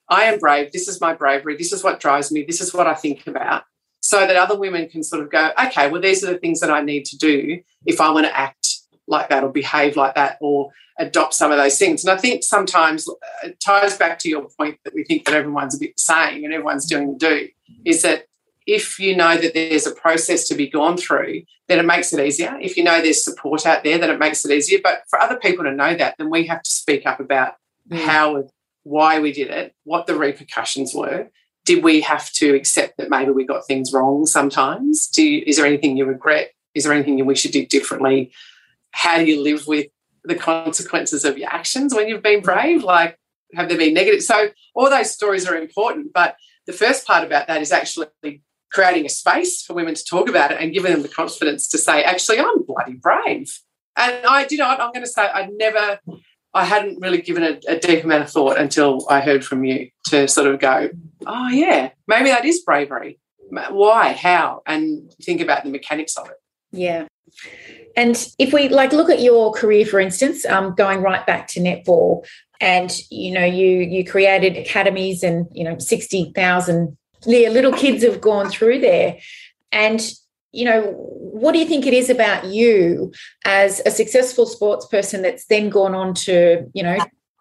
I 0.08 0.24
am 0.24 0.38
brave. 0.38 0.72
This 0.72 0.88
is 0.88 1.00
my 1.00 1.12
bravery. 1.12 1.56
This 1.56 1.72
is 1.72 1.82
what 1.82 2.00
drives 2.00 2.30
me. 2.30 2.44
This 2.44 2.60
is 2.60 2.72
what 2.72 2.86
I 2.86 2.94
think 2.94 3.26
about. 3.26 3.64
So 4.00 4.20
that 4.20 4.36
other 4.36 4.56
women 4.56 4.88
can 4.88 5.02
sort 5.02 5.22
of 5.22 5.30
go, 5.30 5.50
okay, 5.66 5.90
well, 5.90 6.00
these 6.00 6.22
are 6.22 6.32
the 6.32 6.38
things 6.38 6.60
that 6.60 6.70
I 6.70 6.80
need 6.80 7.06
to 7.06 7.18
do 7.18 7.60
if 7.84 8.00
I 8.00 8.10
want 8.10 8.26
to 8.26 8.38
act 8.38 8.65
like 9.06 9.28
that 9.28 9.44
or 9.44 9.50
behave 9.50 9.96
like 9.96 10.14
that 10.14 10.38
or 10.40 10.70
adopt 10.98 11.34
some 11.34 11.52
of 11.52 11.58
those 11.58 11.78
things. 11.78 12.04
And 12.04 12.16
I 12.16 12.20
think 12.20 12.42
sometimes 12.42 13.08
it 13.42 13.60
ties 13.60 13.96
back 13.96 14.18
to 14.20 14.28
your 14.28 14.48
point 14.58 14.78
that 14.84 14.94
we 14.94 15.04
think 15.04 15.26
that 15.26 15.34
everyone's 15.34 15.74
a 15.74 15.78
bit 15.78 15.96
the 15.96 16.02
same 16.02 16.44
and 16.44 16.52
everyone's 16.52 16.86
doing 16.86 17.12
the 17.12 17.18
do, 17.18 17.48
is 17.84 18.02
that 18.02 18.26
if 18.66 18.98
you 18.98 19.14
know 19.16 19.36
that 19.36 19.54
there's 19.54 19.86
a 19.86 19.94
process 19.94 20.48
to 20.48 20.54
be 20.54 20.68
gone 20.68 20.96
through, 20.96 21.42
then 21.68 21.78
it 21.78 21.84
makes 21.84 22.12
it 22.12 22.24
easier. 22.24 22.58
If 22.60 22.76
you 22.76 22.82
know 22.82 23.00
there's 23.00 23.22
support 23.22 23.64
out 23.66 23.84
there, 23.84 23.98
then 23.98 24.10
it 24.10 24.18
makes 24.18 24.44
it 24.44 24.50
easier. 24.50 24.80
But 24.82 25.02
for 25.08 25.20
other 25.20 25.36
people 25.36 25.64
to 25.64 25.72
know 25.72 25.94
that, 25.94 26.16
then 26.18 26.30
we 26.30 26.46
have 26.46 26.62
to 26.62 26.70
speak 26.70 27.06
up 27.06 27.20
about 27.20 27.54
mm. 27.88 27.98
how, 27.98 28.48
why 28.82 29.20
we 29.20 29.32
did 29.32 29.50
it, 29.50 29.74
what 29.84 30.06
the 30.06 30.16
repercussions 30.16 30.94
were. 30.94 31.28
Did 31.64 31.84
we 31.84 32.00
have 32.00 32.32
to 32.34 32.54
accept 32.54 32.96
that 32.96 33.10
maybe 33.10 33.30
we 33.30 33.44
got 33.44 33.66
things 33.66 33.92
wrong 33.92 34.26
sometimes? 34.26 35.08
Do 35.08 35.22
you, 35.22 35.44
is 35.46 35.56
there 35.56 35.66
anything 35.66 35.96
you 35.96 36.04
regret? 36.04 36.52
Is 36.74 36.84
there 36.84 36.92
anything 36.92 37.18
you 37.18 37.24
wish 37.24 37.44
you 37.44 37.50
did 37.50 37.68
differently? 37.68 38.32
How 38.96 39.18
do 39.18 39.24
you 39.26 39.42
live 39.42 39.66
with 39.66 39.86
the 40.24 40.34
consequences 40.34 41.24
of 41.24 41.36
your 41.36 41.50
actions 41.50 41.94
when 41.94 42.08
you've 42.08 42.22
been 42.22 42.40
brave? 42.40 42.82
Like, 42.82 43.18
have 43.54 43.68
there 43.68 43.76
been 43.76 43.92
negative? 43.92 44.22
So 44.22 44.48
all 44.74 44.88
those 44.88 45.10
stories 45.10 45.46
are 45.46 45.54
important, 45.54 46.12
but 46.14 46.36
the 46.66 46.72
first 46.72 47.06
part 47.06 47.22
about 47.22 47.46
that 47.46 47.60
is 47.60 47.72
actually 47.72 48.42
creating 48.72 49.04
a 49.04 49.10
space 49.10 49.62
for 49.62 49.74
women 49.74 49.94
to 49.94 50.04
talk 50.04 50.28
about 50.30 50.50
it 50.50 50.60
and 50.60 50.72
giving 50.72 50.92
them 50.92 51.02
the 51.02 51.08
confidence 51.08 51.68
to 51.68 51.78
say, 51.78 52.02
actually, 52.02 52.40
I'm 52.40 52.62
bloody 52.64 52.94
brave. 52.94 53.60
And 53.96 54.26
I, 54.26 54.46
you 54.50 54.56
know, 54.56 54.66
I'm 54.66 54.92
going 54.92 55.04
to 55.04 55.06
say 55.06 55.22
I'd 55.22 55.52
never, 55.52 56.00
I 56.54 56.64
hadn't 56.64 56.98
really 57.00 57.20
given 57.20 57.42
a, 57.42 57.60
a 57.68 57.78
deep 57.78 58.02
amount 58.02 58.24
of 58.24 58.30
thought 58.30 58.58
until 58.58 59.06
I 59.10 59.20
heard 59.20 59.44
from 59.44 59.64
you 59.64 59.90
to 60.06 60.26
sort 60.26 60.46
of 60.46 60.58
go, 60.58 60.88
oh 61.26 61.48
yeah, 61.48 61.90
maybe 62.08 62.30
that 62.30 62.46
is 62.46 62.62
bravery. 62.62 63.20
Why? 63.50 64.12
How? 64.12 64.62
And 64.66 65.12
think 65.22 65.40
about 65.42 65.64
the 65.64 65.70
mechanics 65.70 66.16
of 66.16 66.28
it. 66.28 66.36
Yeah. 66.72 67.06
And 67.96 68.28
if 68.38 68.52
we 68.52 68.68
like 68.68 68.92
look 68.92 69.10
at 69.10 69.22
your 69.22 69.52
career, 69.52 69.86
for 69.86 70.00
instance, 70.00 70.44
um, 70.44 70.74
going 70.74 71.00
right 71.00 71.26
back 71.26 71.48
to 71.48 71.60
netball, 71.60 72.26
and 72.60 72.94
you 73.10 73.32
know 73.32 73.44
you 73.44 73.78
you 73.78 74.04
created 74.04 74.56
academies, 74.56 75.22
and 75.22 75.46
you 75.52 75.64
know 75.64 75.78
sixty 75.78 76.32
thousand 76.34 76.96
little 77.26 77.72
kids 77.72 78.04
have 78.04 78.20
gone 78.20 78.50
through 78.50 78.80
there, 78.80 79.18
and 79.72 80.12
you 80.52 80.64
know 80.64 80.82
what 80.92 81.52
do 81.52 81.58
you 81.58 81.66
think 81.66 81.86
it 81.86 81.94
is 81.94 82.10
about 82.10 82.46
you 82.46 83.12
as 83.44 83.80
a 83.84 83.90
successful 83.90 84.46
sports 84.46 84.86
person 84.86 85.22
that's 85.22 85.46
then 85.46 85.68
gone 85.68 85.94
on 85.94 86.14
to 86.14 86.66
you 86.72 86.82
know 86.82 86.98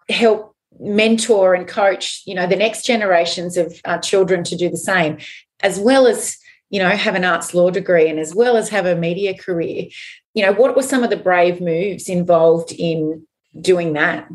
help 0.08 0.54
mentor 0.78 1.54
and 1.54 1.66
coach 1.66 2.22
you 2.26 2.34
know 2.34 2.46
the 2.46 2.56
next 2.56 2.84
generations 2.84 3.56
of 3.56 3.80
uh, 3.86 3.96
children 3.98 4.44
to 4.44 4.54
do 4.54 4.68
the 4.68 4.76
same 4.76 5.16
as 5.60 5.80
well 5.80 6.06
as 6.06 6.36
you 6.70 6.80
know 6.80 6.88
have 6.88 7.14
an 7.14 7.24
arts 7.24 7.54
law 7.54 7.70
degree 7.70 8.08
and 8.08 8.18
as 8.18 8.34
well 8.34 8.56
as 8.56 8.68
have 8.68 8.86
a 8.86 8.96
media 8.96 9.36
career 9.36 9.86
you 10.34 10.42
know 10.42 10.52
what 10.52 10.76
were 10.76 10.82
some 10.82 11.04
of 11.04 11.10
the 11.10 11.16
brave 11.16 11.60
moves 11.60 12.08
involved 12.08 12.72
in 12.72 13.26
doing 13.60 13.92
that 13.94 14.28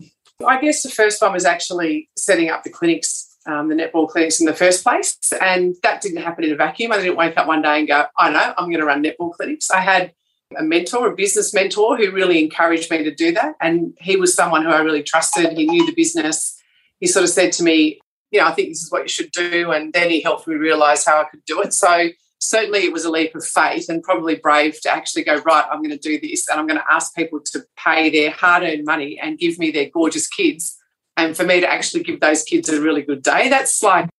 I 0.48 0.62
guess 0.62 0.84
the 0.84 0.90
first 0.90 1.22
one 1.22 1.34
was 1.34 1.46
actually 1.46 2.10
setting 2.18 2.50
up 2.50 2.64
the 2.64 2.70
clinics, 2.70 3.38
um, 3.46 3.70
the 3.70 3.76
netball 3.76 4.08
clinics 4.08 4.40
in 4.40 4.46
the 4.46 4.54
first 4.54 4.84
place. 4.84 5.18
And 5.42 5.76
that 5.84 6.02
didn't 6.02 6.22
happen 6.22 6.44
in 6.44 6.52
a 6.52 6.56
vacuum. 6.56 6.92
I 6.92 6.98
didn't 6.98 7.18
wake 7.18 7.38
up 7.38 7.48
one 7.48 7.62
day 7.62 7.80
and 7.80 7.88
go, 7.88 8.06
I 8.18 8.32
know, 8.32 8.54
I'm 8.58 8.70
going 8.70 8.80
to 8.80 8.86
run 8.86 9.04
netball 9.04 9.34
clinics. 9.34 9.72
I 9.72 9.82
had 9.82 10.14
a 10.58 10.64
mentor, 10.64 11.08
a 11.08 11.16
business 11.16 11.54
mentor, 11.54 11.98
who 11.98 12.12
really 12.12 12.44
encouraged 12.44 12.92
me 12.92 13.04
to 13.04 13.14
do 13.14 13.32
that. 13.34 13.56
And 13.62 13.94
he 14.00 14.16
was 14.16 14.34
someone 14.34 14.64
who 14.64 14.70
I 14.70 14.82
really 14.82 15.04
trusted. 15.04 15.58
He 15.58 15.66
knew 15.66 15.86
the 15.86 15.96
business. 15.96 16.58
He 17.00 17.08
sort 17.08 17.24
of 17.24 17.30
said 17.30 17.52
to 17.54 17.64
me, 17.64 18.01
you 18.32 18.40
know, 18.40 18.48
I 18.48 18.54
think 18.54 18.70
this 18.70 18.84
is 18.84 18.92
what 18.92 19.04
you 19.04 19.10
should 19.10 19.32
do. 19.32 19.72
And 19.72 19.94
then 19.94 20.10
he 20.10 20.22
helped 20.22 20.48
me 20.48 20.56
realize 20.56 21.06
how 21.06 21.22
I 21.22 21.26
could 21.26 21.44
do 21.46 21.62
it. 21.62 21.74
So 21.74 22.10
certainly 22.40 22.80
it 22.80 22.94
was 22.94 23.06
a 23.06 23.12
leap 23.12 23.36
of 23.36 23.46
faith 23.46 23.88
and 23.90 24.02
probably 24.02 24.36
brave 24.36 24.80
to 24.82 24.90
actually 24.90 25.24
go, 25.24 25.38
right, 25.42 25.66
I'm 25.70 25.84
going 25.84 25.98
to 25.98 25.98
do 25.98 26.20
this 26.20 26.48
and 26.50 26.60
I'm 26.60 26.68
going 26.68 26.80
to 26.80 26.92
ask 26.92 27.16
people 27.16 27.40
to 27.52 27.64
pay 27.78 28.10
their 28.10 28.32
hard 28.32 28.64
earned 28.64 28.86
money 28.86 29.20
and 29.22 29.38
give 29.38 29.60
me 29.60 29.70
their 29.72 29.90
gorgeous 29.90 30.28
kids. 30.28 30.78
And 31.18 31.36
for 31.36 31.44
me 31.44 31.60
to 31.60 31.72
actually 31.72 32.04
give 32.04 32.20
those 32.20 32.44
kids 32.44 32.70
a 32.70 32.82
really 32.82 33.04
good 33.04 33.22
day, 33.22 33.50
that's 33.50 33.84
like, 33.84 34.10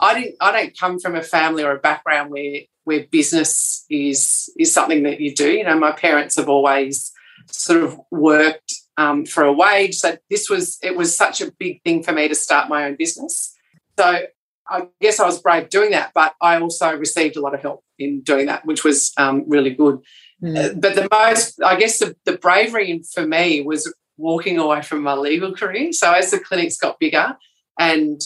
I 0.00 0.14
didn't, 0.18 0.36
I 0.40 0.52
don't 0.52 0.78
come 0.78 0.98
from 0.98 1.16
a 1.16 1.22
family 1.22 1.62
or 1.62 1.72
a 1.72 1.80
background 1.80 2.30
where, 2.30 2.62
where 2.84 3.04
business 3.10 3.84
is, 3.90 4.48
is 4.58 4.72
something 4.72 5.02
that 5.02 5.20
you 5.20 5.34
do. 5.34 5.50
You 5.50 5.64
know, 5.64 5.78
my 5.78 5.92
parents 5.92 6.36
have 6.36 6.48
always 6.48 7.12
sort 7.50 7.82
of 7.82 8.00
worked 8.10 8.74
um, 8.96 9.24
for 9.24 9.44
a 9.44 9.52
wage. 9.52 9.96
So 9.96 10.16
this 10.28 10.48
was, 10.48 10.78
it 10.82 10.96
was 10.96 11.16
such 11.16 11.40
a 11.40 11.52
big 11.52 11.82
thing 11.82 12.02
for 12.02 12.12
me 12.12 12.28
to 12.28 12.34
start 12.34 12.68
my 12.68 12.84
own 12.84 12.96
business. 12.96 13.54
So 13.98 14.26
I 14.68 14.86
guess 15.00 15.18
I 15.18 15.26
was 15.26 15.40
brave 15.40 15.68
doing 15.68 15.90
that, 15.90 16.12
but 16.14 16.34
I 16.40 16.60
also 16.60 16.96
received 16.96 17.36
a 17.36 17.40
lot 17.40 17.54
of 17.54 17.60
help 17.60 17.84
in 17.98 18.20
doing 18.20 18.46
that, 18.46 18.64
which 18.64 18.84
was 18.84 19.12
um, 19.16 19.44
really 19.46 19.70
good. 19.70 20.00
Mm. 20.42 20.80
But 20.80 20.94
the 20.94 21.08
most, 21.10 21.60
I 21.62 21.76
guess, 21.76 21.98
the, 21.98 22.16
the 22.24 22.38
bravery 22.38 23.02
for 23.12 23.26
me 23.26 23.62
was 23.62 23.92
walking 24.16 24.58
away 24.58 24.82
from 24.82 25.02
my 25.02 25.14
legal 25.14 25.52
career. 25.54 25.92
So 25.92 26.12
as 26.12 26.30
the 26.30 26.38
clinics 26.38 26.76
got 26.76 27.00
bigger 27.00 27.36
and 27.78 28.20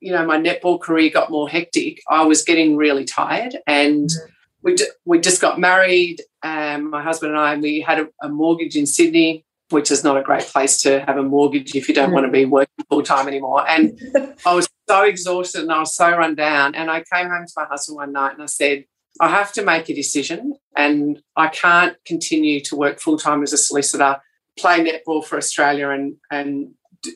you 0.00 0.12
know 0.12 0.26
my 0.26 0.36
netball 0.38 0.80
career 0.80 1.10
got 1.10 1.30
more 1.30 1.48
hectic, 1.48 2.00
I 2.08 2.24
was 2.24 2.42
getting 2.42 2.76
really 2.76 3.04
tired, 3.04 3.56
and 3.66 4.08
mm. 4.08 4.30
we 4.62 4.76
we 5.04 5.20
just 5.20 5.40
got 5.40 5.60
married. 5.60 6.22
Um, 6.42 6.90
my 6.90 7.02
husband 7.02 7.32
and 7.32 7.40
I, 7.40 7.52
and 7.54 7.62
we 7.62 7.80
had 7.80 8.00
a, 8.00 8.08
a 8.20 8.28
mortgage 8.28 8.76
in 8.76 8.86
Sydney 8.86 9.44
which 9.72 9.90
is 9.90 10.04
not 10.04 10.16
a 10.16 10.22
great 10.22 10.44
place 10.44 10.78
to 10.82 11.00
have 11.00 11.16
a 11.16 11.22
mortgage 11.22 11.74
if 11.74 11.88
you 11.88 11.94
don't 11.94 12.12
want 12.12 12.26
to 12.26 12.32
be 12.32 12.44
mm. 12.44 12.50
working 12.50 12.84
full 12.88 13.02
time 13.02 13.26
anymore. 13.26 13.68
And 13.68 13.98
I 14.46 14.54
was 14.54 14.68
so 14.88 15.02
exhausted 15.02 15.62
and 15.62 15.72
I 15.72 15.78
was 15.78 15.94
so 15.94 16.10
run 16.10 16.34
down. 16.34 16.74
And 16.74 16.90
I 16.90 17.02
came 17.12 17.28
home 17.28 17.46
to 17.46 17.52
my 17.56 17.64
husband 17.64 17.96
one 17.96 18.12
night 18.12 18.34
and 18.34 18.42
I 18.42 18.46
said, 18.46 18.84
I 19.20 19.28
have 19.28 19.52
to 19.54 19.62
make 19.62 19.88
a 19.88 19.94
decision 19.94 20.54
and 20.76 21.22
I 21.36 21.48
can't 21.48 21.96
continue 22.06 22.60
to 22.60 22.76
work 22.76 22.98
full 22.98 23.18
time 23.18 23.42
as 23.42 23.52
a 23.52 23.58
solicitor, 23.58 24.20
play 24.58 24.84
netball 24.84 25.24
for 25.24 25.36
Australia 25.36 25.90
and, 25.90 26.16
and 26.30 26.72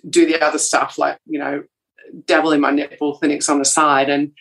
do 0.09 0.27
the 0.27 0.41
other 0.43 0.59
stuff 0.59 0.99
like, 0.99 1.19
you 1.27 1.39
know, 1.39 1.65
dabble 2.27 2.53
in 2.53 2.61
my 2.61 2.73
netball 2.73 3.19
clinics 3.19 3.49
on 3.49 3.59
the 3.59 3.65
side. 3.65 4.09
And 4.09 4.33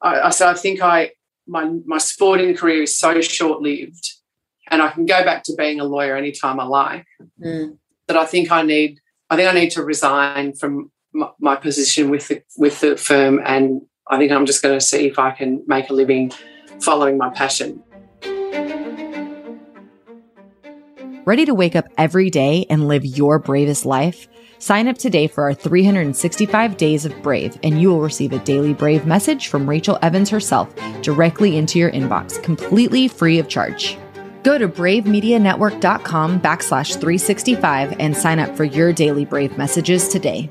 I, 0.00 0.20
I 0.20 0.30
said, 0.30 0.48
I 0.48 0.54
think 0.54 0.80
I, 0.82 1.12
my, 1.46 1.70
my 1.84 1.98
sporting 1.98 2.54
career 2.54 2.82
is 2.82 2.96
so 2.96 3.20
short 3.20 3.60
lived 3.60 4.19
and 4.70 4.80
I 4.80 4.90
can 4.90 5.06
go 5.06 5.24
back 5.24 5.42
to 5.44 5.54
being 5.56 5.80
a 5.80 5.84
lawyer 5.84 6.16
anytime 6.16 6.60
I 6.60 6.64
like. 6.64 7.06
Mm. 7.42 7.76
I 8.08 8.24
think 8.24 8.50
I 8.50 8.62
need, 8.62 8.98
I 9.28 9.36
think 9.36 9.48
I 9.48 9.52
need 9.52 9.70
to 9.72 9.84
resign 9.84 10.54
from 10.54 10.90
my, 11.12 11.28
my 11.38 11.56
position 11.56 12.10
with 12.10 12.28
the 12.28 12.42
with 12.56 12.80
the 12.80 12.96
firm, 12.96 13.40
and 13.44 13.82
I 14.08 14.18
think 14.18 14.32
I'm 14.32 14.46
just 14.46 14.62
going 14.62 14.76
to 14.76 14.84
see 14.84 15.06
if 15.06 15.18
I 15.18 15.30
can 15.30 15.62
make 15.66 15.90
a 15.90 15.92
living 15.92 16.32
following 16.80 17.18
my 17.18 17.30
passion. 17.30 17.82
Ready 21.24 21.44
to 21.44 21.54
wake 21.54 21.76
up 21.76 21.86
every 21.98 22.30
day 22.30 22.66
and 22.68 22.88
live 22.88 23.04
your 23.04 23.38
bravest 23.38 23.86
life? 23.86 24.26
Sign 24.58 24.88
up 24.88 24.98
today 24.98 25.26
for 25.26 25.44
our 25.44 25.54
365 25.54 26.76
Days 26.76 27.06
of 27.06 27.22
Brave, 27.22 27.58
and 27.62 27.80
you 27.80 27.90
will 27.90 28.00
receive 28.00 28.32
a 28.32 28.38
daily 28.40 28.74
Brave 28.74 29.06
message 29.06 29.48
from 29.48 29.68
Rachel 29.68 29.98
Evans 30.02 30.28
herself 30.28 30.74
directly 31.02 31.56
into 31.56 31.78
your 31.78 31.92
inbox, 31.92 32.42
completely 32.42 33.06
free 33.06 33.38
of 33.38 33.48
charge. 33.48 33.96
Go 34.42 34.56
to 34.58 34.68
bravemedianetwork.com 34.68 36.40
backslash 36.40 36.92
365 36.92 37.96
and 38.00 38.16
sign 38.16 38.38
up 38.38 38.56
for 38.56 38.64
your 38.64 38.92
daily 38.92 39.24
Brave 39.24 39.56
messages 39.58 40.08
today. 40.08 40.50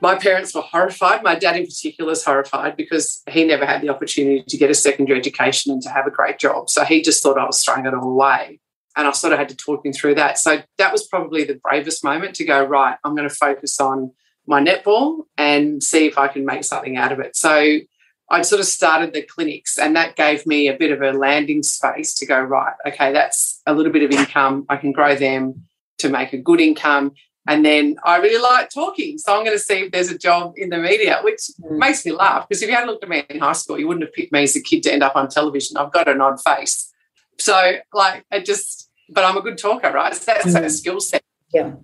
My 0.00 0.16
parents 0.16 0.54
were 0.54 0.60
horrified. 0.60 1.22
My 1.22 1.34
dad, 1.34 1.56
in 1.56 1.64
particular, 1.64 2.12
is 2.12 2.22
horrified 2.22 2.76
because 2.76 3.22
he 3.30 3.46
never 3.46 3.64
had 3.64 3.80
the 3.80 3.88
opportunity 3.88 4.44
to 4.46 4.56
get 4.58 4.68
a 4.68 4.74
secondary 4.74 5.18
education 5.18 5.72
and 5.72 5.80
to 5.80 5.88
have 5.88 6.06
a 6.06 6.10
great 6.10 6.38
job. 6.38 6.68
So 6.68 6.84
he 6.84 7.00
just 7.00 7.22
thought 7.22 7.38
I 7.38 7.46
was 7.46 7.64
throwing 7.64 7.86
it 7.86 7.94
all 7.94 8.10
away. 8.10 8.60
And 8.98 9.08
I 9.08 9.12
sort 9.12 9.32
of 9.32 9.38
had 9.38 9.48
to 9.48 9.56
talk 9.56 9.86
him 9.86 9.94
through 9.94 10.16
that. 10.16 10.38
So 10.38 10.62
that 10.76 10.92
was 10.92 11.06
probably 11.06 11.44
the 11.44 11.54
bravest 11.54 12.04
moment 12.04 12.34
to 12.36 12.44
go, 12.44 12.62
right, 12.62 12.98
I'm 13.02 13.16
going 13.16 13.26
to 13.26 13.34
focus 13.34 13.80
on 13.80 14.12
my 14.46 14.62
netball 14.62 15.22
and 15.38 15.82
see 15.82 16.06
if 16.06 16.18
I 16.18 16.28
can 16.28 16.44
make 16.44 16.64
something 16.64 16.98
out 16.98 17.10
of 17.10 17.18
it. 17.20 17.34
So 17.34 17.78
I 18.34 18.42
sort 18.42 18.60
of 18.60 18.66
started 18.66 19.12
the 19.12 19.22
clinics, 19.22 19.78
and 19.78 19.94
that 19.94 20.16
gave 20.16 20.44
me 20.44 20.66
a 20.66 20.76
bit 20.76 20.90
of 20.90 21.00
a 21.02 21.12
landing 21.12 21.62
space 21.62 22.14
to 22.14 22.26
go, 22.26 22.40
right, 22.40 22.74
okay, 22.86 23.12
that's 23.12 23.62
a 23.64 23.72
little 23.72 23.92
bit 23.92 24.02
of 24.02 24.10
income. 24.10 24.66
I 24.68 24.76
can 24.76 24.90
grow 24.90 25.14
them 25.14 25.64
to 25.98 26.08
make 26.08 26.32
a 26.32 26.38
good 26.38 26.60
income. 26.60 27.12
And 27.46 27.64
then 27.64 27.96
I 28.04 28.16
really 28.16 28.42
like 28.42 28.70
talking. 28.70 29.18
So 29.18 29.36
I'm 29.36 29.44
going 29.44 29.56
to 29.56 29.62
see 29.62 29.82
if 29.82 29.92
there's 29.92 30.10
a 30.10 30.18
job 30.18 30.54
in 30.56 30.70
the 30.70 30.78
media, 30.78 31.20
which 31.22 31.42
mm. 31.62 31.78
makes 31.78 32.04
me 32.04 32.10
laugh 32.10 32.48
because 32.48 32.62
if 32.62 32.68
you 32.68 32.74
hadn't 32.74 32.90
looked 32.90 33.04
at 33.04 33.10
me 33.10 33.22
in 33.30 33.38
high 33.38 33.52
school, 33.52 33.78
you 33.78 33.86
wouldn't 33.86 34.04
have 34.04 34.14
picked 34.14 34.32
me 34.32 34.42
as 34.42 34.56
a 34.56 34.62
kid 34.62 34.82
to 34.84 34.92
end 34.92 35.04
up 35.04 35.14
on 35.14 35.28
television. 35.28 35.76
I've 35.76 35.92
got 35.92 36.08
an 36.08 36.20
odd 36.20 36.40
face. 36.42 36.90
So, 37.38 37.76
like, 37.92 38.24
I 38.32 38.40
just, 38.40 38.90
but 39.10 39.24
I'm 39.24 39.36
a 39.36 39.42
good 39.42 39.58
talker, 39.58 39.92
right? 39.92 40.14
So 40.14 40.32
that's 40.32 40.46
mm. 40.46 40.64
a 40.64 40.70
skill 40.70 41.00
set. 41.00 41.22
Yeah. 41.52 41.74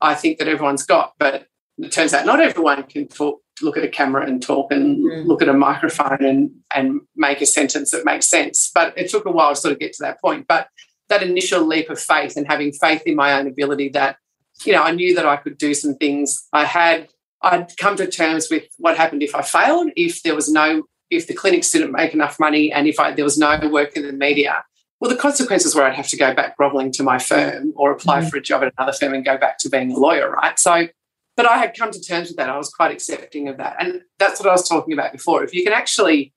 I 0.00 0.14
think 0.14 0.38
that 0.38 0.46
everyone's 0.46 0.84
got, 0.84 1.14
but 1.18 1.47
it 1.78 1.92
turns 1.92 2.12
out 2.12 2.26
not 2.26 2.40
everyone 2.40 2.82
can 2.84 3.08
talk 3.08 3.40
look 3.62 3.76
at 3.76 3.84
a 3.84 3.88
camera 3.88 4.24
and 4.24 4.42
talk 4.42 4.70
and 4.70 4.98
mm. 4.98 5.26
look 5.26 5.42
at 5.42 5.48
a 5.48 5.52
microphone 5.52 6.24
and 6.24 6.50
and 6.74 7.00
make 7.16 7.40
a 7.40 7.46
sentence 7.46 7.90
that 7.90 8.04
makes 8.04 8.26
sense. 8.26 8.70
But 8.74 8.96
it 8.96 9.10
took 9.10 9.26
a 9.26 9.30
while 9.30 9.54
to 9.54 9.56
sort 9.56 9.72
of 9.72 9.78
get 9.78 9.92
to 9.94 10.02
that 10.02 10.20
point. 10.20 10.46
But 10.48 10.68
that 11.08 11.22
initial 11.22 11.66
leap 11.66 11.90
of 11.90 11.98
faith 11.98 12.36
and 12.36 12.46
having 12.46 12.72
faith 12.72 13.02
in 13.06 13.16
my 13.16 13.38
own 13.38 13.46
ability 13.46 13.88
that, 13.90 14.16
you 14.64 14.72
know, 14.72 14.82
I 14.82 14.90
knew 14.90 15.14
that 15.14 15.26
I 15.26 15.36
could 15.36 15.56
do 15.58 15.74
some 15.74 15.94
things. 15.94 16.46
I 16.52 16.64
had 16.64 17.08
I'd 17.42 17.76
come 17.76 17.96
to 17.96 18.06
terms 18.06 18.48
with 18.50 18.64
what 18.78 18.96
happened 18.96 19.22
if 19.22 19.34
I 19.34 19.42
failed, 19.42 19.90
if 19.96 20.22
there 20.22 20.34
was 20.34 20.50
no 20.50 20.84
if 21.10 21.26
the 21.26 21.34
clinics 21.34 21.70
didn't 21.70 21.92
make 21.92 22.12
enough 22.12 22.38
money 22.38 22.70
and 22.70 22.86
if 22.86 23.00
I, 23.00 23.12
there 23.12 23.24
was 23.24 23.38
no 23.38 23.58
work 23.70 23.96
in 23.96 24.06
the 24.06 24.12
media. 24.12 24.62
Well, 25.00 25.10
the 25.10 25.16
consequences 25.16 25.74
were 25.74 25.84
I'd 25.84 25.94
have 25.94 26.08
to 26.08 26.18
go 26.18 26.34
back 26.34 26.56
groveling 26.56 26.92
to 26.92 27.02
my 27.02 27.18
firm 27.18 27.72
or 27.76 27.92
apply 27.92 28.20
mm. 28.20 28.30
for 28.30 28.36
a 28.36 28.42
job 28.42 28.62
at 28.62 28.74
another 28.76 28.92
firm 28.92 29.14
and 29.14 29.24
go 29.24 29.38
back 29.38 29.58
to 29.58 29.70
being 29.70 29.92
a 29.92 29.96
lawyer, 29.96 30.30
right? 30.30 30.58
So 30.58 30.88
but 31.38 31.46
I 31.46 31.58
had 31.58 31.78
come 31.78 31.92
to 31.92 32.00
terms 32.00 32.28
with 32.30 32.36
that. 32.38 32.50
I 32.50 32.56
was 32.56 32.68
quite 32.68 32.90
accepting 32.90 33.46
of 33.46 33.58
that. 33.58 33.76
And 33.78 34.02
that's 34.18 34.40
what 34.40 34.48
I 34.48 34.52
was 34.52 34.68
talking 34.68 34.92
about 34.92 35.12
before. 35.12 35.44
If 35.44 35.54
you 35.54 35.62
can 35.62 35.72
actually 35.72 36.34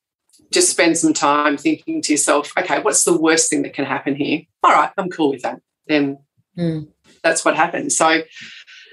just 0.51 0.69
spend 0.69 0.95
some 0.95 1.11
time 1.11 1.57
thinking 1.57 2.03
to 2.03 2.13
yourself, 2.13 2.53
okay, 2.55 2.79
what's 2.83 3.03
the 3.03 3.17
worst 3.17 3.49
thing 3.49 3.63
that 3.63 3.73
can 3.73 3.85
happen 3.85 4.15
here? 4.15 4.43
All 4.61 4.71
right, 4.71 4.91
I'm 4.99 5.09
cool 5.09 5.31
with 5.31 5.41
that. 5.41 5.59
Then 5.87 6.19
mm. 6.55 6.87
that's 7.23 7.43
what 7.43 7.55
happened. 7.55 7.91
So, 7.91 8.21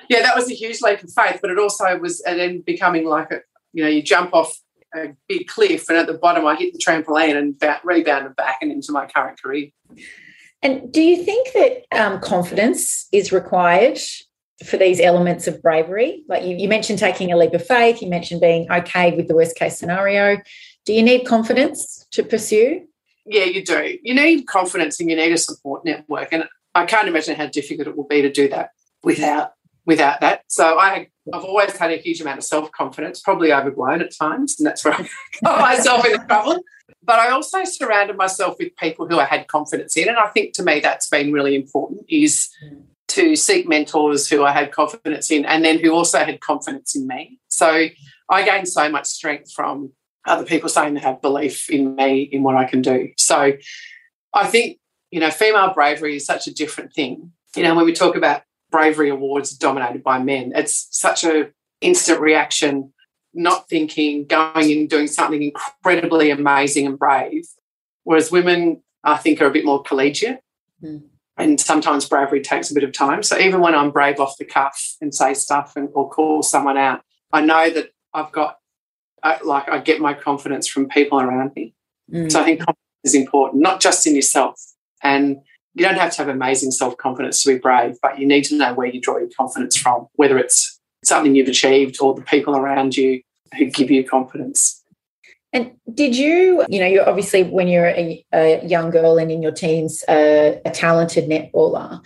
yeah, 0.09 0.23
that 0.23 0.35
was 0.35 0.51
a 0.51 0.55
huge 0.55 0.81
leap 0.81 1.03
of 1.03 1.13
faith, 1.13 1.41
but 1.43 1.51
it 1.51 1.59
also 1.59 1.99
was, 1.99 2.23
and 2.23 2.41
then 2.41 2.63
becoming 2.63 3.05
like 3.05 3.31
a, 3.31 3.41
you 3.75 3.85
know, 3.85 3.91
you 3.91 4.03
jump 4.03 4.33
off 4.33 4.59
a 4.95 5.15
big 5.29 5.47
cliff, 5.47 5.91
and 5.91 5.99
at 5.99 6.07
the 6.07 6.15
bottom, 6.15 6.47
I 6.47 6.57
hit 6.57 6.73
the 6.73 6.79
trampoline 6.79 7.37
and 7.37 7.55
rebounded 7.85 8.35
back 8.35 8.57
and 8.63 8.73
into 8.73 8.93
my 8.93 9.05
current 9.05 9.43
career. 9.43 9.69
And 10.63 10.91
do 10.91 11.03
you 11.03 11.23
think 11.23 11.53
that 11.53 11.85
um, 11.93 12.19
confidence 12.21 13.09
is 13.13 13.31
required 13.31 13.99
for 14.65 14.77
these 14.77 15.01
elements 15.01 15.47
of 15.47 15.63
bravery? 15.63 16.25
Like 16.29 16.45
you, 16.45 16.57
you 16.57 16.69
mentioned 16.69 16.99
taking 16.99 17.33
a 17.33 17.37
leap 17.37 17.55
of 17.55 17.67
faith, 17.67 18.03
you 18.03 18.09
mentioned 18.09 18.41
being 18.41 18.71
okay 18.71 19.15
with 19.15 19.29
the 19.29 19.35
worst 19.35 19.57
case 19.57 19.79
scenario. 19.79 20.39
Do 20.85 20.93
you 20.93 21.03
need 21.03 21.25
confidence 21.25 22.07
to 22.13 22.23
pursue? 22.23 22.87
Yeah, 23.27 23.45
you 23.45 23.65
do. 23.65 23.99
You 24.03 24.15
need 24.15 24.47
confidence 24.47 24.99
and 25.01 25.11
you 25.11 25.17
need 25.17 25.33
a 25.33 25.39
support 25.39 25.85
network. 25.85 26.33
And 26.33 26.45
I 26.75 26.87
can't 26.87 27.09
imagine 27.09 27.37
how 27.37 27.47
difficult 27.47 27.89
it 27.89 27.97
will 27.97 28.07
be 28.07 28.23
to 28.23 28.33
do 28.33 28.49
that 28.49 28.71
without 29.03 29.53
without 29.85 30.21
that. 30.21 30.45
So 30.49 30.79
I 30.79 31.09
I've 31.33 31.45
always 31.45 31.77
had 31.77 31.91
a 31.91 31.97
huge 31.97 32.21
amount 32.21 32.39
of 32.39 32.45
self 32.45 32.71
confidence, 32.73 33.21
probably 33.21 33.53
overblown 33.53 34.01
at 34.01 34.15
times, 34.17 34.57
and 34.59 34.67
that's 34.67 34.85
where 34.85 34.95
I 34.95 35.09
got 35.45 35.61
myself 35.61 36.05
in 36.07 36.27
trouble. 36.27 36.63
But 37.03 37.19
I 37.19 37.31
also 37.31 37.65
surrounded 37.65 38.17
myself 38.17 38.57
with 38.59 38.77
people 38.77 39.09
who 39.09 39.19
I 39.19 39.25
had 39.25 39.49
confidence 39.49 39.97
in, 39.97 40.09
and 40.09 40.19
I 40.19 40.29
think 40.29 40.55
to 40.55 40.63
me 40.63 40.81
that's 40.81 41.09
been 41.09 41.33
really 41.33 41.55
important. 41.55 42.05
Is 42.09 42.49
to 43.19 43.37
seek 43.37 43.69
mentors 43.69 44.29
who 44.29 44.45
I 44.45 44.53
had 44.53 44.73
confidence 44.73 45.31
in, 45.31 45.45
and 45.45 45.65
then 45.65 45.79
who 45.79 45.93
also 45.93 46.25
had 46.25 46.41
confidence 46.41 46.95
in 46.95 47.07
me. 47.07 47.39
So 47.49 47.89
I 48.31 48.45
gained 48.45 48.69
so 48.69 48.89
much 48.89 49.07
strength 49.07 49.53
from 49.53 49.93
other 50.27 50.45
people 50.45 50.69
saying 50.69 50.95
they 50.95 51.01
have 51.01 51.23
belief 51.23 51.69
in 51.71 51.97
me 51.97 52.23
in 52.23 52.43
what 52.43 52.57
I 52.57 52.65
can 52.65 52.83
do. 52.83 53.11
So 53.17 53.53
I 54.35 54.47
think 54.47 54.79
you 55.11 55.21
know 55.21 55.31
female 55.31 55.73
bravery 55.75 56.17
is 56.17 56.27
such 56.27 56.47
a 56.47 56.55
different 56.55 56.93
thing. 56.93 57.33
You 57.57 57.65
know 57.65 57.75
when 57.75 57.87
we 57.87 57.93
talk 57.93 58.17
about 58.17 58.43
bravery 58.71 59.11
awards 59.11 59.51
dominated 59.57 60.03
by 60.03 60.19
men. 60.19 60.53
It's 60.55 60.89
such 60.91 61.25
a 61.25 61.51
instant 61.81 62.21
reaction, 62.21 62.93
not 63.35 63.69
thinking, 63.69 64.27
going 64.27 64.71
and 64.73 64.89
doing 64.89 65.07
something 65.07 65.43
incredibly 65.43 66.31
amazing 66.31 66.87
and 66.87 66.99
brave. 66.99 67.47
Whereas 68.05 68.31
women, 68.31 68.83
I 69.05 69.17
think, 69.17 69.41
are 69.41 69.47
a 69.47 69.51
bit 69.51 69.65
more 69.65 69.83
collegiate. 69.83 70.41
Mm. 70.83 71.03
And 71.39 71.61
sometimes 71.61 72.09
bravery 72.09 72.43
takes 72.43 72.71
a 72.71 72.75
bit 72.75 72.83
of 72.83 72.93
time. 72.93 73.23
So 73.23 73.39
even 73.39 73.61
when 73.61 73.75
I'm 73.75 73.91
brave 73.91 74.19
off 74.19 74.37
the 74.39 74.45
cuff 74.45 74.97
and 75.01 75.15
say 75.15 75.35
stuff 75.35 75.75
and, 75.77 75.89
or 75.93 76.11
call 76.11 76.43
someone 76.43 76.77
out, 76.77 77.03
I 77.33 77.43
know 77.43 77.71
that 77.71 77.91
I've 78.13 78.33
got, 78.33 78.59
I, 79.23 79.39
like, 79.43 79.69
I 79.69 79.79
get 79.79 80.01
my 80.01 80.15
confidence 80.15 80.67
from 80.67 80.89
people 80.89 81.21
around 81.21 81.53
me. 81.55 81.75
Mm. 82.13 82.31
So 82.31 82.41
I 82.41 82.45
think 82.45 82.61
confidence 82.61 82.79
is 83.05 83.15
important, 83.15 83.63
not 83.63 83.81
just 83.81 84.07
in 84.07 84.17
yourself. 84.17 84.61
And 85.03 85.39
you 85.75 85.85
don't 85.85 85.99
have 85.99 86.11
to 86.13 86.19
have 86.19 86.29
amazing 86.29 86.73
self 86.73 86.97
confidence 86.97 87.43
to 87.43 87.55
be 87.55 87.59
brave, 87.59 87.97
but 88.03 88.19
you 88.19 88.27
need 88.27 88.45
to 88.45 88.57
know 88.57 88.75
where 88.75 88.89
you 88.89 89.01
draw 89.01 89.19
your 89.19 89.31
confidence 89.37 89.77
from, 89.77 90.09
whether 90.15 90.39
it's 90.39 90.81
something 91.05 91.35
you've 91.35 91.49
achieved 91.49 91.99
or 92.01 92.15
the 92.15 92.23
people 92.23 92.57
around 92.57 92.97
you 92.97 93.23
who 93.57 93.67
give 93.67 93.91
you 93.91 94.05
confidence. 94.05 94.78
And 95.53 95.73
did 95.93 96.17
you, 96.17 96.65
you 96.69 96.79
know, 96.79 96.87
you're 96.87 97.09
obviously 97.09 97.43
when 97.43 97.69
you're 97.69 97.87
a, 97.87 98.25
a 98.33 98.67
young 98.67 98.91
girl 98.91 99.17
and 99.19 99.31
in 99.31 99.43
your 99.43 99.53
teens, 99.53 100.05
uh, 100.09 100.61
a 100.65 100.71
talented 100.71 101.29
netballer. 101.29 102.05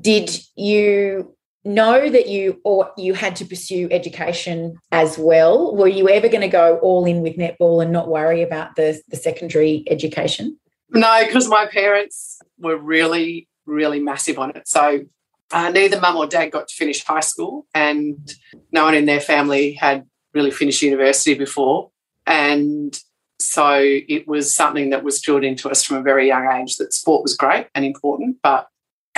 Did 0.00 0.30
you 0.56 1.36
know 1.64 2.08
that 2.08 2.28
you 2.28 2.60
or 2.64 2.90
you 2.96 3.14
had 3.14 3.36
to 3.36 3.44
pursue 3.44 3.88
education 3.90 4.76
as 4.90 5.18
well? 5.18 5.76
Were 5.76 5.88
you 5.88 6.08
ever 6.08 6.28
going 6.28 6.40
to 6.40 6.48
go 6.48 6.78
all 6.78 7.04
in 7.04 7.20
with 7.20 7.36
netball 7.36 7.82
and 7.82 7.92
not 7.92 8.08
worry 8.08 8.42
about 8.42 8.76
the 8.76 9.00
the 9.08 9.16
secondary 9.16 9.84
education? 9.88 10.58
No, 10.90 11.24
because 11.24 11.48
my 11.48 11.66
parents 11.66 12.40
were 12.58 12.76
really, 12.76 13.48
really 13.66 14.00
massive 14.00 14.38
on 14.38 14.50
it. 14.50 14.66
So 14.66 15.04
uh, 15.52 15.70
neither 15.70 16.00
mum 16.00 16.16
or 16.16 16.26
dad 16.26 16.50
got 16.50 16.68
to 16.68 16.74
finish 16.74 17.04
high 17.04 17.20
school, 17.20 17.66
and 17.74 18.32
no 18.72 18.84
one 18.84 18.94
in 18.94 19.06
their 19.06 19.20
family 19.20 19.74
had 19.74 20.06
really 20.34 20.50
finished 20.50 20.82
university 20.82 21.34
before. 21.34 21.90
And 22.30 22.98
so 23.40 23.80
it 23.82 24.28
was 24.28 24.54
something 24.54 24.90
that 24.90 25.02
was 25.02 25.20
drilled 25.20 25.44
into 25.44 25.68
us 25.68 25.82
from 25.82 25.96
a 25.96 26.02
very 26.02 26.28
young 26.28 26.48
age 26.52 26.76
that 26.76 26.94
sport 26.94 27.22
was 27.22 27.36
great 27.36 27.66
and 27.74 27.84
important, 27.84 28.36
but 28.42 28.68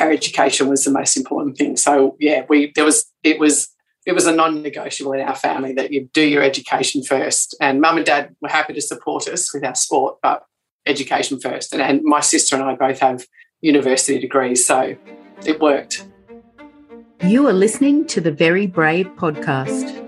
our 0.01 0.11
education 0.11 0.69
was 0.69 0.85
the 0.85 0.91
most 0.91 1.17
important 1.17 1.59
thing. 1.59 1.77
So 1.77 2.17
yeah, 2.19 2.47
we 2.49 2.73
there 2.75 2.85
was 2.85 3.05
it 3.23 3.39
was 3.39 3.69
it 4.07 4.15
was 4.15 4.27
a 4.27 4.35
non-negotiable 4.35 5.13
in 5.13 5.21
our 5.21 5.35
family 5.35 5.75
that 5.75 5.93
you 5.93 6.09
do 6.13 6.23
your 6.23 6.43
education 6.43 7.03
first. 7.03 7.55
And 7.61 7.81
mum 7.81 7.99
and 7.99 8.07
dad 8.07 8.35
were 8.41 8.49
happy 8.49 8.73
to 8.73 8.81
support 8.81 9.29
us 9.29 9.53
with 9.53 9.65
our 9.65 9.75
sport, 9.75 10.17
but 10.23 10.45
education 10.87 11.39
first. 11.39 11.73
And, 11.73 11.83
and 11.83 12.03
my 12.03 12.21
sister 12.21 12.57
and 12.57 12.65
I 12.65 12.75
both 12.75 12.99
have 13.01 13.27
university 13.61 14.19
degrees, 14.19 14.67
so 14.67 14.97
it 15.45 15.61
worked. 15.61 16.07
You 17.23 17.47
are 17.47 17.53
listening 17.53 18.07
to 18.07 18.21
the 18.21 18.33
Very 18.33 18.67
Brave 18.67 19.07
podcast. 19.17 20.02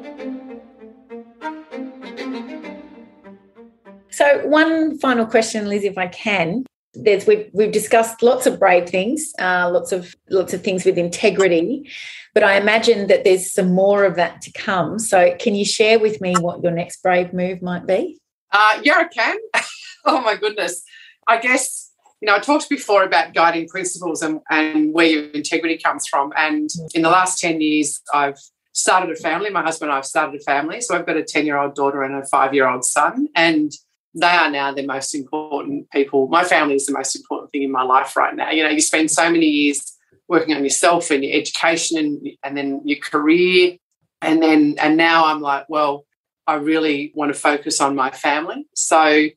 So, 4.25 4.47
one 4.47 4.99
final 4.99 5.27
question, 5.27 5.69
Liz, 5.69 5.85
if 5.85 5.99
I 5.99 6.07
can. 6.07 6.65
There's 6.95 7.27
we've 7.27 7.51
we've 7.53 7.73
discussed 7.73 8.23
lots 8.23 8.47
of 8.47 8.59
brave 8.59 8.89
things, 8.89 9.33
uh, 9.39 9.69
lots 9.71 9.91
of 9.91 10.15
lots 10.31 10.55
of 10.55 10.63
things 10.63 10.85
with 10.85 10.97
integrity, 10.97 11.91
but 12.33 12.45
I 12.45 12.57
imagine 12.57 13.09
that 13.09 13.25
there's 13.25 13.53
some 13.53 13.73
more 13.73 14.05
of 14.05 14.15
that 14.15 14.41
to 14.43 14.53
come. 14.53 14.99
So, 15.01 15.37
can 15.39 15.55
you 15.55 15.65
share 15.65 15.99
with 15.99 16.21
me 16.21 16.35
what 16.39 16.63
your 16.63 16.73
next 16.73 17.03
brave 17.03 17.35
move 17.35 17.61
might 17.63 17.87
be? 17.87 18.19
Uh, 18.53 18.81
yeah, 18.83 18.95
I 18.99 19.05
can. 19.09 19.37
oh 20.05 20.23
my 20.23 20.37
goodness. 20.37 20.85
I 21.27 21.39
guess, 21.39 21.93
you 22.21 22.27
know, 22.27 22.37
I 22.37 22.39
talked 22.39 22.71
before 22.71 23.03
about 23.03 23.35
guiding 23.35 23.69
principles 23.69 24.23
and, 24.23 24.41
and 24.49 24.95
where 24.95 25.07
your 25.07 25.25
integrity 25.31 25.79
comes 25.79 26.07
from. 26.07 26.33
And 26.37 26.71
in 26.95 27.03
the 27.03 27.11
last 27.11 27.41
10 27.41 27.61
years, 27.61 28.01
I've 28.13 28.39
started 28.73 29.11
a 29.11 29.17
family. 29.17 29.51
My 29.51 29.63
husband 29.63 29.89
and 29.89 29.95
I 29.95 29.97
have 29.97 30.07
started 30.07 30.41
a 30.41 30.45
family. 30.45 30.81
So 30.81 30.95
I've 30.95 31.07
got 31.07 31.17
a 31.17 31.25
10 31.25 31.45
year 31.45 31.59
old 31.59 31.75
daughter 31.75 32.03
and 32.03 32.15
a 32.15 32.25
five 32.27 32.55
year 32.55 32.69
old 32.69 32.85
son. 32.85 33.29
And 33.35 33.73
they 34.15 34.27
are 34.27 34.51
now 34.51 34.73
the 34.73 34.87
most 34.87 35.15
important 35.15 35.91
people. 35.91 36.29
My 36.29 36.45
family 36.45 36.77
is 36.77 36.87
the 36.87 36.93
most 36.93 37.17
important 37.17 37.51
thing 37.53 37.63
in 37.63 37.73
my 37.73 37.83
life 37.83 38.17
right 38.17 38.35
now. 38.35 38.51
You 38.51 38.63
know, 38.63 38.71
you 38.71 38.81
spend 38.81 39.11
so 39.11 39.29
many 39.31 39.47
years 39.47 39.93
working 40.29 40.55
on 40.55 40.63
yourself 40.63 41.11
and 41.11 41.25
your 41.25 41.39
education 41.39 41.99
and, 41.99 42.29
and 42.43 42.57
then 42.57 42.81
your 42.85 42.99
career. 42.99 43.77
And 44.23 44.43
then, 44.43 44.77
and 44.79 44.97
now 44.97 45.27
I'm 45.27 45.41
like, 45.41 45.67
well, 45.69 46.07
I 46.47 46.55
really 46.55 47.13
want 47.15 47.35
to 47.35 47.39
focus 47.39 47.81
on 47.81 47.97
my 47.97 48.11
family. 48.11 48.67
So 48.75 49.29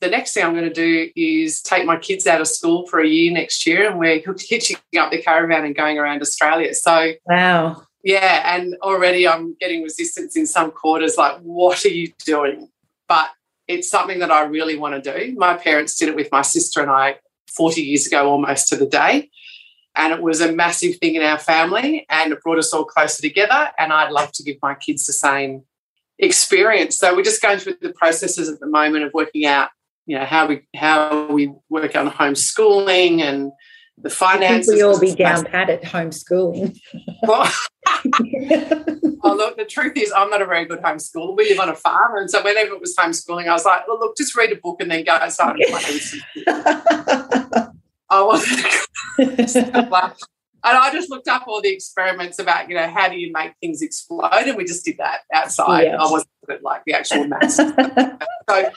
the 0.00 0.08
next 0.08 0.34
thing 0.34 0.44
I'm 0.44 0.52
going 0.52 0.64
to 0.64 0.72
do 0.72 1.10
is 1.16 1.62
take 1.62 1.86
my 1.86 1.96
kids 1.96 2.26
out 2.26 2.40
of 2.40 2.48
school 2.48 2.86
for 2.86 3.00
a 3.00 3.06
year 3.06 3.32
next 3.32 3.66
year, 3.66 3.88
and 3.88 3.98
we're 3.98 4.22
hitching 4.38 4.76
up 4.98 5.10
the 5.10 5.22
caravan 5.22 5.64
and 5.64 5.74
going 5.74 5.98
around 5.98 6.20
Australia. 6.22 6.74
So, 6.74 7.12
wow. 7.26 7.82
Yeah, 8.04 8.56
and 8.56 8.76
already 8.82 9.26
I'm 9.26 9.56
getting 9.58 9.82
resistance 9.82 10.36
in 10.36 10.46
some 10.46 10.70
quarters 10.70 11.16
like, 11.16 11.38
what 11.40 11.84
are 11.84 11.88
you 11.88 12.12
doing? 12.24 12.68
But 13.08 13.30
it's 13.68 13.90
something 13.90 14.20
that 14.20 14.30
I 14.30 14.44
really 14.44 14.76
want 14.76 15.02
to 15.02 15.18
do. 15.18 15.34
My 15.36 15.54
parents 15.54 15.96
did 15.96 16.08
it 16.08 16.16
with 16.16 16.30
my 16.30 16.42
sister 16.42 16.80
and 16.80 16.90
I 16.90 17.16
40 17.54 17.82
years 17.82 18.06
ago, 18.06 18.30
almost 18.30 18.68
to 18.68 18.76
the 18.76 18.86
day. 18.86 19.30
And 19.94 20.12
it 20.12 20.22
was 20.22 20.40
a 20.40 20.52
massive 20.52 20.96
thing 20.96 21.14
in 21.14 21.22
our 21.22 21.38
family 21.38 22.06
and 22.10 22.32
it 22.32 22.42
brought 22.42 22.58
us 22.58 22.72
all 22.72 22.84
closer 22.84 23.22
together. 23.22 23.70
And 23.78 23.92
I'd 23.92 24.12
love 24.12 24.30
to 24.32 24.42
give 24.42 24.56
my 24.62 24.74
kids 24.74 25.06
the 25.06 25.14
same 25.14 25.62
experience. 26.18 26.98
So 26.98 27.14
we're 27.16 27.22
just 27.22 27.42
going 27.42 27.58
through 27.58 27.76
the 27.80 27.92
processes 27.92 28.48
at 28.48 28.60
the 28.60 28.66
moment 28.66 29.04
of 29.04 29.14
working 29.14 29.46
out 29.46 29.70
you 30.06 30.16
know 30.16 30.24
how 30.24 30.46
we 30.46 30.62
how 30.74 31.26
we 31.26 31.52
work 31.68 31.94
on 31.96 32.10
homeschooling 32.10 33.20
and 33.20 33.52
the 33.98 34.10
finances. 34.10 34.74
we 34.74 34.82
all 34.82 34.98
be 34.98 35.14
down 35.14 35.44
pat 35.44 35.70
at 35.70 35.82
homeschooling. 35.82 36.78
well, 37.22 37.50
oh, 39.22 39.34
look, 39.34 39.56
the 39.56 39.66
truth 39.68 39.96
is, 39.96 40.12
I'm 40.14 40.30
not 40.30 40.42
a 40.42 40.46
very 40.46 40.64
good 40.64 40.80
homeschooler. 40.80 41.36
We 41.36 41.48
live 41.48 41.60
on 41.60 41.68
a 41.68 41.74
farm, 41.74 42.16
and 42.18 42.30
so 42.30 42.42
whenever 42.42 42.74
it 42.74 42.80
was 42.80 42.94
homeschooling, 42.96 43.48
I 43.48 43.52
was 43.52 43.64
like, 43.64 43.88
well, 43.88 43.98
look, 43.98 44.16
just 44.16 44.36
read 44.36 44.52
a 44.52 44.56
book 44.56 44.80
and 44.80 44.90
then 44.90 45.04
go 45.04 45.12
outside 45.12 45.56
and 45.56 45.64
play 45.66 45.82
with 45.92 46.02
some 46.02 47.72
I 48.08 48.22
wasn't. 48.22 48.66
and 49.18 50.16
I 50.62 50.92
just 50.92 51.10
looked 51.10 51.28
up 51.28 51.48
all 51.48 51.60
the 51.60 51.72
experiments 51.72 52.38
about, 52.38 52.68
you 52.68 52.76
know, 52.76 52.88
how 52.88 53.08
do 53.08 53.16
you 53.16 53.32
make 53.32 53.52
things 53.60 53.82
explode, 53.82 54.30
and 54.32 54.56
we 54.56 54.64
just 54.64 54.84
did 54.84 54.98
that 54.98 55.20
outside. 55.32 55.84
Yeah. 55.84 55.96
I 55.96 56.10
wasn't 56.10 56.30
like 56.62 56.82
the 56.84 56.92
actual 56.94 57.26
maths. 57.26 57.56
so 57.56 58.70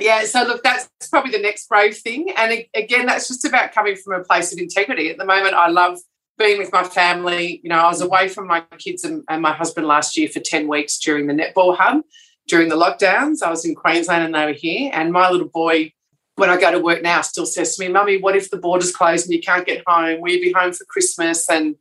yeah, 0.00 0.24
so 0.24 0.42
look, 0.42 0.62
that's 0.62 0.88
probably 1.10 1.30
the 1.30 1.38
next 1.38 1.68
brave 1.68 1.96
thing. 1.96 2.30
And 2.36 2.64
again, 2.74 3.06
that's 3.06 3.28
just 3.28 3.44
about 3.44 3.72
coming 3.72 3.96
from 3.96 4.20
a 4.20 4.24
place 4.24 4.52
of 4.52 4.58
integrity. 4.58 5.10
At 5.10 5.18
the 5.18 5.24
moment, 5.24 5.54
I 5.54 5.68
love 5.68 5.98
being 6.38 6.58
with 6.58 6.72
my 6.72 6.84
family. 6.84 7.60
You 7.62 7.70
know, 7.70 7.78
I 7.78 7.88
was 7.88 8.00
away 8.00 8.28
from 8.28 8.46
my 8.46 8.64
kids 8.78 9.04
and, 9.04 9.24
and 9.28 9.42
my 9.42 9.52
husband 9.52 9.86
last 9.86 10.16
year 10.16 10.28
for 10.28 10.40
10 10.40 10.68
weeks 10.68 10.98
during 10.98 11.26
the 11.26 11.34
netball 11.34 11.76
hub, 11.76 12.02
during 12.48 12.68
the 12.68 12.76
lockdowns. 12.76 13.42
I 13.42 13.50
was 13.50 13.64
in 13.64 13.74
Queensland 13.74 14.24
and 14.24 14.34
they 14.34 14.46
were 14.46 14.52
here. 14.52 14.90
And 14.92 15.12
my 15.12 15.30
little 15.30 15.48
boy, 15.48 15.92
when 16.36 16.50
I 16.50 16.60
go 16.60 16.72
to 16.72 16.80
work 16.80 17.02
now, 17.02 17.20
still 17.20 17.46
says 17.46 17.76
to 17.76 17.84
me, 17.84 17.92
Mummy, 17.92 18.18
what 18.18 18.36
if 18.36 18.50
the 18.50 18.56
borders 18.56 18.94
closed 18.94 19.26
and 19.26 19.34
you 19.34 19.40
can't 19.40 19.66
get 19.66 19.82
home? 19.86 20.20
Will 20.20 20.32
you 20.32 20.40
be 20.40 20.52
home 20.52 20.72
for 20.72 20.84
Christmas? 20.86 21.48
And 21.48 21.76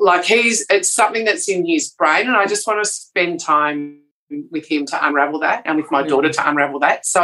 like 0.00 0.24
he's 0.24 0.66
it's 0.70 0.92
something 0.92 1.24
that's 1.24 1.48
in 1.48 1.66
his 1.66 1.90
brain, 1.90 2.26
and 2.26 2.36
I 2.36 2.46
just 2.46 2.66
want 2.66 2.82
to 2.82 2.90
spend 2.90 3.40
time 3.40 4.00
with 4.50 4.66
him 4.70 4.86
to 4.86 5.06
unravel 5.06 5.40
that, 5.40 5.62
and 5.64 5.76
with 5.76 5.90
my 5.90 6.02
daughter 6.02 6.30
to 6.30 6.48
unravel 6.48 6.80
that. 6.80 7.06
So 7.06 7.22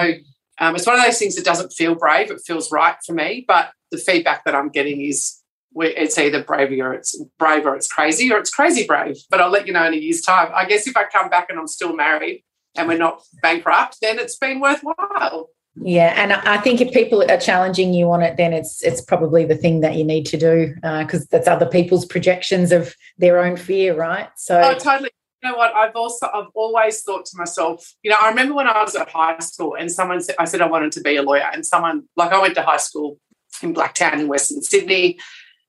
um, 0.58 0.76
it's 0.76 0.86
one 0.86 0.96
of 0.96 1.04
those 1.04 1.18
things 1.18 1.36
that 1.36 1.44
doesn't 1.44 1.72
feel 1.72 1.94
brave; 1.94 2.30
it 2.30 2.40
feels 2.46 2.70
right 2.72 2.96
for 3.04 3.12
me. 3.12 3.44
But 3.46 3.70
the 3.90 3.98
feedback 3.98 4.44
that 4.44 4.54
I'm 4.54 4.68
getting 4.68 5.00
is 5.00 5.40
it's 5.76 6.18
either 6.18 6.42
bravery 6.42 6.80
or 6.80 6.92
it's 6.92 7.20
brave 7.38 7.66
or 7.66 7.76
it's 7.76 7.88
crazy 7.88 8.32
or 8.32 8.38
it's 8.38 8.50
crazy 8.50 8.86
brave. 8.86 9.16
But 9.30 9.40
I'll 9.40 9.50
let 9.50 9.66
you 9.66 9.72
know 9.72 9.84
in 9.84 9.94
a 9.94 9.96
year's 9.96 10.22
time. 10.22 10.50
I 10.54 10.64
guess 10.64 10.86
if 10.86 10.96
I 10.96 11.04
come 11.04 11.28
back 11.28 11.48
and 11.48 11.58
I'm 11.58 11.68
still 11.68 11.94
married 11.94 12.44
and 12.76 12.88
we're 12.88 12.98
not 12.98 13.22
bankrupt, 13.42 13.98
then 14.02 14.18
it's 14.18 14.36
been 14.36 14.60
worthwhile. 14.60 15.50
Yeah, 15.76 16.14
and 16.16 16.32
I 16.32 16.58
think 16.58 16.80
if 16.80 16.92
people 16.92 17.24
are 17.30 17.38
challenging 17.38 17.94
you 17.94 18.10
on 18.10 18.22
it, 18.22 18.36
then 18.36 18.52
it's 18.52 18.82
it's 18.82 19.00
probably 19.00 19.44
the 19.44 19.56
thing 19.56 19.80
that 19.80 19.94
you 19.94 20.04
need 20.04 20.26
to 20.26 20.36
do 20.36 20.74
because 20.74 21.22
uh, 21.22 21.26
that's 21.30 21.46
other 21.46 21.66
people's 21.66 22.04
projections 22.04 22.72
of 22.72 22.94
their 23.18 23.38
own 23.38 23.56
fear, 23.56 23.94
right? 23.94 24.28
So, 24.36 24.60
oh, 24.60 24.74
totally. 24.74 25.10
You 25.42 25.50
know 25.50 25.56
what? 25.56 25.74
I've 25.74 25.96
also 25.96 26.26
I've 26.32 26.50
always 26.54 27.02
thought 27.02 27.24
to 27.26 27.38
myself, 27.38 27.94
you 28.02 28.10
know, 28.10 28.16
I 28.20 28.28
remember 28.28 28.54
when 28.54 28.66
I 28.66 28.82
was 28.82 28.94
at 28.94 29.08
high 29.08 29.38
school 29.38 29.74
and 29.74 29.90
someone 29.90 30.20
said 30.20 30.34
I 30.38 30.44
said 30.44 30.60
I 30.60 30.68
wanted 30.68 30.92
to 30.92 31.00
be 31.00 31.16
a 31.16 31.22
lawyer, 31.22 31.48
and 31.52 31.64
someone 31.64 32.04
like 32.16 32.32
I 32.32 32.40
went 32.40 32.54
to 32.56 32.62
high 32.62 32.76
school 32.76 33.18
in 33.62 33.74
Blacktown 33.74 34.20
in 34.20 34.28
Western 34.28 34.62
Sydney, 34.62 35.18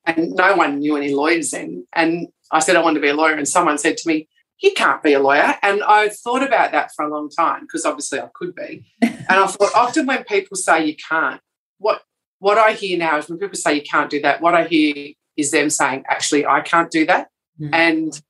and 0.05 0.31
no 0.31 0.55
one 0.55 0.79
knew 0.79 0.97
any 0.97 1.13
lawyers 1.13 1.51
then. 1.51 1.87
And 1.93 2.27
I 2.51 2.59
said 2.59 2.75
I 2.75 2.81
wanted 2.81 2.95
to 2.95 3.01
be 3.01 3.09
a 3.09 3.13
lawyer, 3.13 3.35
and 3.35 3.47
someone 3.47 3.77
said 3.77 3.97
to 3.97 4.07
me, 4.09 4.27
"You 4.59 4.71
can't 4.73 5.01
be 5.01 5.13
a 5.13 5.19
lawyer." 5.19 5.55
And 5.61 5.83
I 5.83 6.09
thought 6.09 6.43
about 6.43 6.73
that 6.73 6.91
for 6.93 7.05
a 7.05 7.09
long 7.09 7.29
time 7.29 7.61
because 7.61 7.85
obviously 7.85 8.19
I 8.19 8.27
could 8.33 8.53
be. 8.53 8.85
and 9.01 9.25
I 9.29 9.47
thought 9.47 9.73
often 9.73 10.05
when 10.05 10.25
people 10.25 10.57
say 10.57 10.85
you 10.85 10.95
can't, 10.95 11.39
what 11.77 12.01
what 12.39 12.57
I 12.57 12.73
hear 12.73 12.97
now 12.97 13.17
is 13.19 13.29
when 13.29 13.39
people 13.39 13.55
say 13.55 13.75
you 13.75 13.83
can't 13.83 14.09
do 14.09 14.19
that, 14.21 14.41
what 14.41 14.53
I 14.53 14.65
hear 14.65 15.13
is 15.37 15.51
them 15.51 15.69
saying, 15.69 16.03
"Actually, 16.09 16.45
I 16.45 16.59
can't 16.59 16.91
do 16.91 17.05
that." 17.05 17.29
Mm-hmm. 17.59 17.73
And 17.73 18.21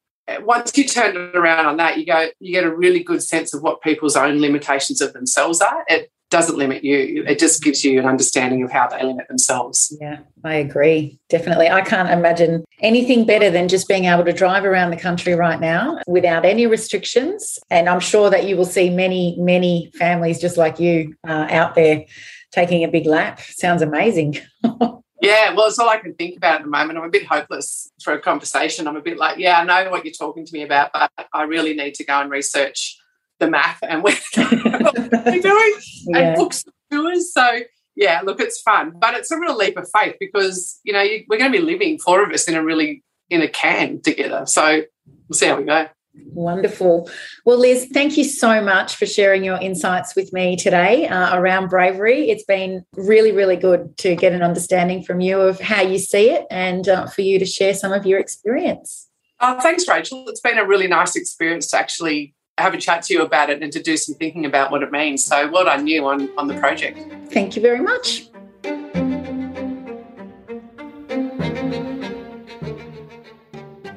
once 0.42 0.78
you 0.78 0.86
turn 0.86 1.16
it 1.16 1.36
around 1.36 1.66
on 1.66 1.78
that, 1.78 1.98
you 1.98 2.06
go, 2.06 2.28
you 2.40 2.54
get 2.54 2.64
a 2.64 2.76
really 2.76 3.04
good 3.04 3.24
sense 3.24 3.54
of 3.54 3.62
what 3.62 3.82
people's 3.82 4.16
own 4.16 4.40
limitations 4.40 5.02
of 5.02 5.14
themselves 5.14 5.62
are. 5.62 5.84
It 5.88 6.12
doesn't 6.32 6.58
limit 6.58 6.84
you. 6.84 7.24
It 7.28 7.38
just 7.38 7.62
gives 7.62 7.84
you 7.84 8.00
an 8.00 8.06
understanding 8.06 8.64
of 8.64 8.72
how 8.72 8.88
they 8.88 9.04
limit 9.04 9.28
themselves. 9.28 9.96
Yeah, 10.00 10.20
I 10.46 10.56
agree. 10.56 11.20
Definitely. 11.30 11.70
I 11.70 11.82
can't 11.82 12.10
imagine 12.10 12.64
anything 12.80 13.26
better 13.26 13.52
than 13.52 13.68
just 13.68 13.88
being 13.88 14.06
able 14.06 14.24
to 14.24 14.32
drive 14.32 14.64
around 14.64 14.92
the 14.92 14.98
country 14.98 15.34
right 15.34 15.60
now 15.60 16.00
without 16.08 16.46
any 16.46 16.66
restrictions. 16.66 17.60
And 17.70 17.90
I'm 17.90 18.00
sure 18.00 18.30
that 18.30 18.46
you 18.46 18.56
will 18.56 18.66
see 18.66 18.90
many, 18.90 19.36
many 19.38 19.92
families 20.00 20.40
just 20.40 20.56
like 20.58 20.80
you 20.80 21.16
uh, 21.28 21.48
out 21.50 21.76
there 21.76 22.06
taking 22.52 22.84
a 22.84 22.88
big 22.88 23.06
lap. 23.06 23.42
Sounds 23.42 23.82
amazing. 23.82 24.38
Yeah, 25.22 25.54
well, 25.54 25.68
it's 25.68 25.78
all 25.78 25.88
I 25.88 25.98
can 25.98 26.16
think 26.16 26.38
about 26.38 26.56
at 26.56 26.62
the 26.64 26.70
moment. 26.70 26.98
I'm 26.98 27.06
a 27.06 27.10
bit 27.10 27.28
hopeless 27.28 27.92
for 28.04 28.14
a 28.14 28.20
conversation. 28.20 28.88
I'm 28.88 28.96
a 28.96 29.02
bit 29.02 29.18
like, 29.18 29.38
yeah, 29.38 29.60
I 29.60 29.64
know 29.64 29.92
what 29.92 30.04
you're 30.04 30.14
talking 30.14 30.46
to 30.46 30.54
me 30.54 30.64
about, 30.64 30.92
but 30.94 31.12
I 31.32 31.44
really 31.44 31.76
need 31.76 31.94
to 31.96 32.04
go 32.04 32.20
and 32.20 32.32
research 32.32 32.98
the 33.40 33.50
math 33.50 33.80
and 33.84 34.04
what 34.04 34.20
we're 34.38 35.42
doing 35.42 35.74
yeah. 36.08 36.18
and 36.18 36.36
books 36.36 36.66
doers. 36.90 37.34
So 37.34 37.60
yeah, 37.96 38.22
look, 38.24 38.40
it's 38.40 38.62
fun, 38.62 38.94
but 39.00 39.16
it's 39.16 39.32
a 39.32 39.40
real 39.40 39.58
leap 39.58 39.78
of 39.78 39.88
faith 39.94 40.16
because 40.20 40.80
you 40.84 40.94
know 40.94 41.02
you, 41.02 41.24
we're 41.28 41.40
going 41.40 41.52
to 41.52 41.58
be 41.58 41.64
living 41.64 42.00
four 42.00 42.24
of 42.24 42.32
us 42.32 42.48
in 42.48 42.56
a 42.56 42.64
really 42.64 43.04
in 43.30 43.42
a 43.42 43.48
can 43.48 44.02
together. 44.02 44.46
So 44.46 44.84
we'll 45.28 45.38
see 45.38 45.48
how 45.48 45.58
we 45.58 45.64
go. 45.64 45.88
Wonderful. 46.14 47.10
Well, 47.46 47.60
Liz, 47.60 47.90
thank 47.94 48.18
you 48.18 48.24
so 48.24 48.62
much 48.62 48.96
for 48.96 49.06
sharing 49.06 49.44
your 49.44 49.58
insights 49.60 50.16
with 50.16 50.34
me 50.34 50.56
today 50.56 51.08
uh, 51.08 51.38
around 51.38 51.70
bravery. 51.70 52.30
It's 52.30 52.44
been 52.44 52.86
really, 52.96 53.32
really 53.32 53.56
good 53.56 53.98
to 54.00 54.16
get 54.16 54.34
an 54.34 54.42
understanding 54.42 55.04
from 55.04 55.22
you 55.22 55.40
of 55.40 55.60
how 55.60 55.82
you 55.82 55.98
see 55.98 56.30
it 56.30 56.46
and 56.52 56.88
uh, 56.88 57.08
for 57.08 57.22
you 57.22 57.40
to 57.40 57.46
share 57.46 57.74
some 57.74 57.94
of 57.94 58.06
your 58.06 58.20
experience. 58.20 59.10
Oh, 59.40 59.60
thanks, 59.60 59.88
Rachel. 59.88 60.26
It's 60.28 60.42
been 60.42 60.58
a 60.58 60.68
really 60.68 60.88
nice 60.88 61.16
experience 61.16 61.68
to 61.72 61.78
actually 61.78 62.36
have 62.58 62.74
a 62.74 62.78
chat 62.78 63.04
to 63.04 63.14
you 63.14 63.22
about 63.24 63.50
it 63.50 63.64
and 63.64 63.72
to 63.74 63.82
do 63.82 63.98
some 63.98 64.16
thinking 64.16 64.46
about 64.46 64.72
what 64.72 64.84
it 64.84 64.92
means. 64.92 65.24
So 65.24 65.50
well 65.50 65.66
done 65.66 65.88
you 65.88 66.06
on, 66.08 66.30
on 66.38 66.48
the 66.48 66.56
project. 66.56 67.00
Thank 67.32 67.56
you 67.56 67.62
very 67.62 67.82
much. 67.82 68.31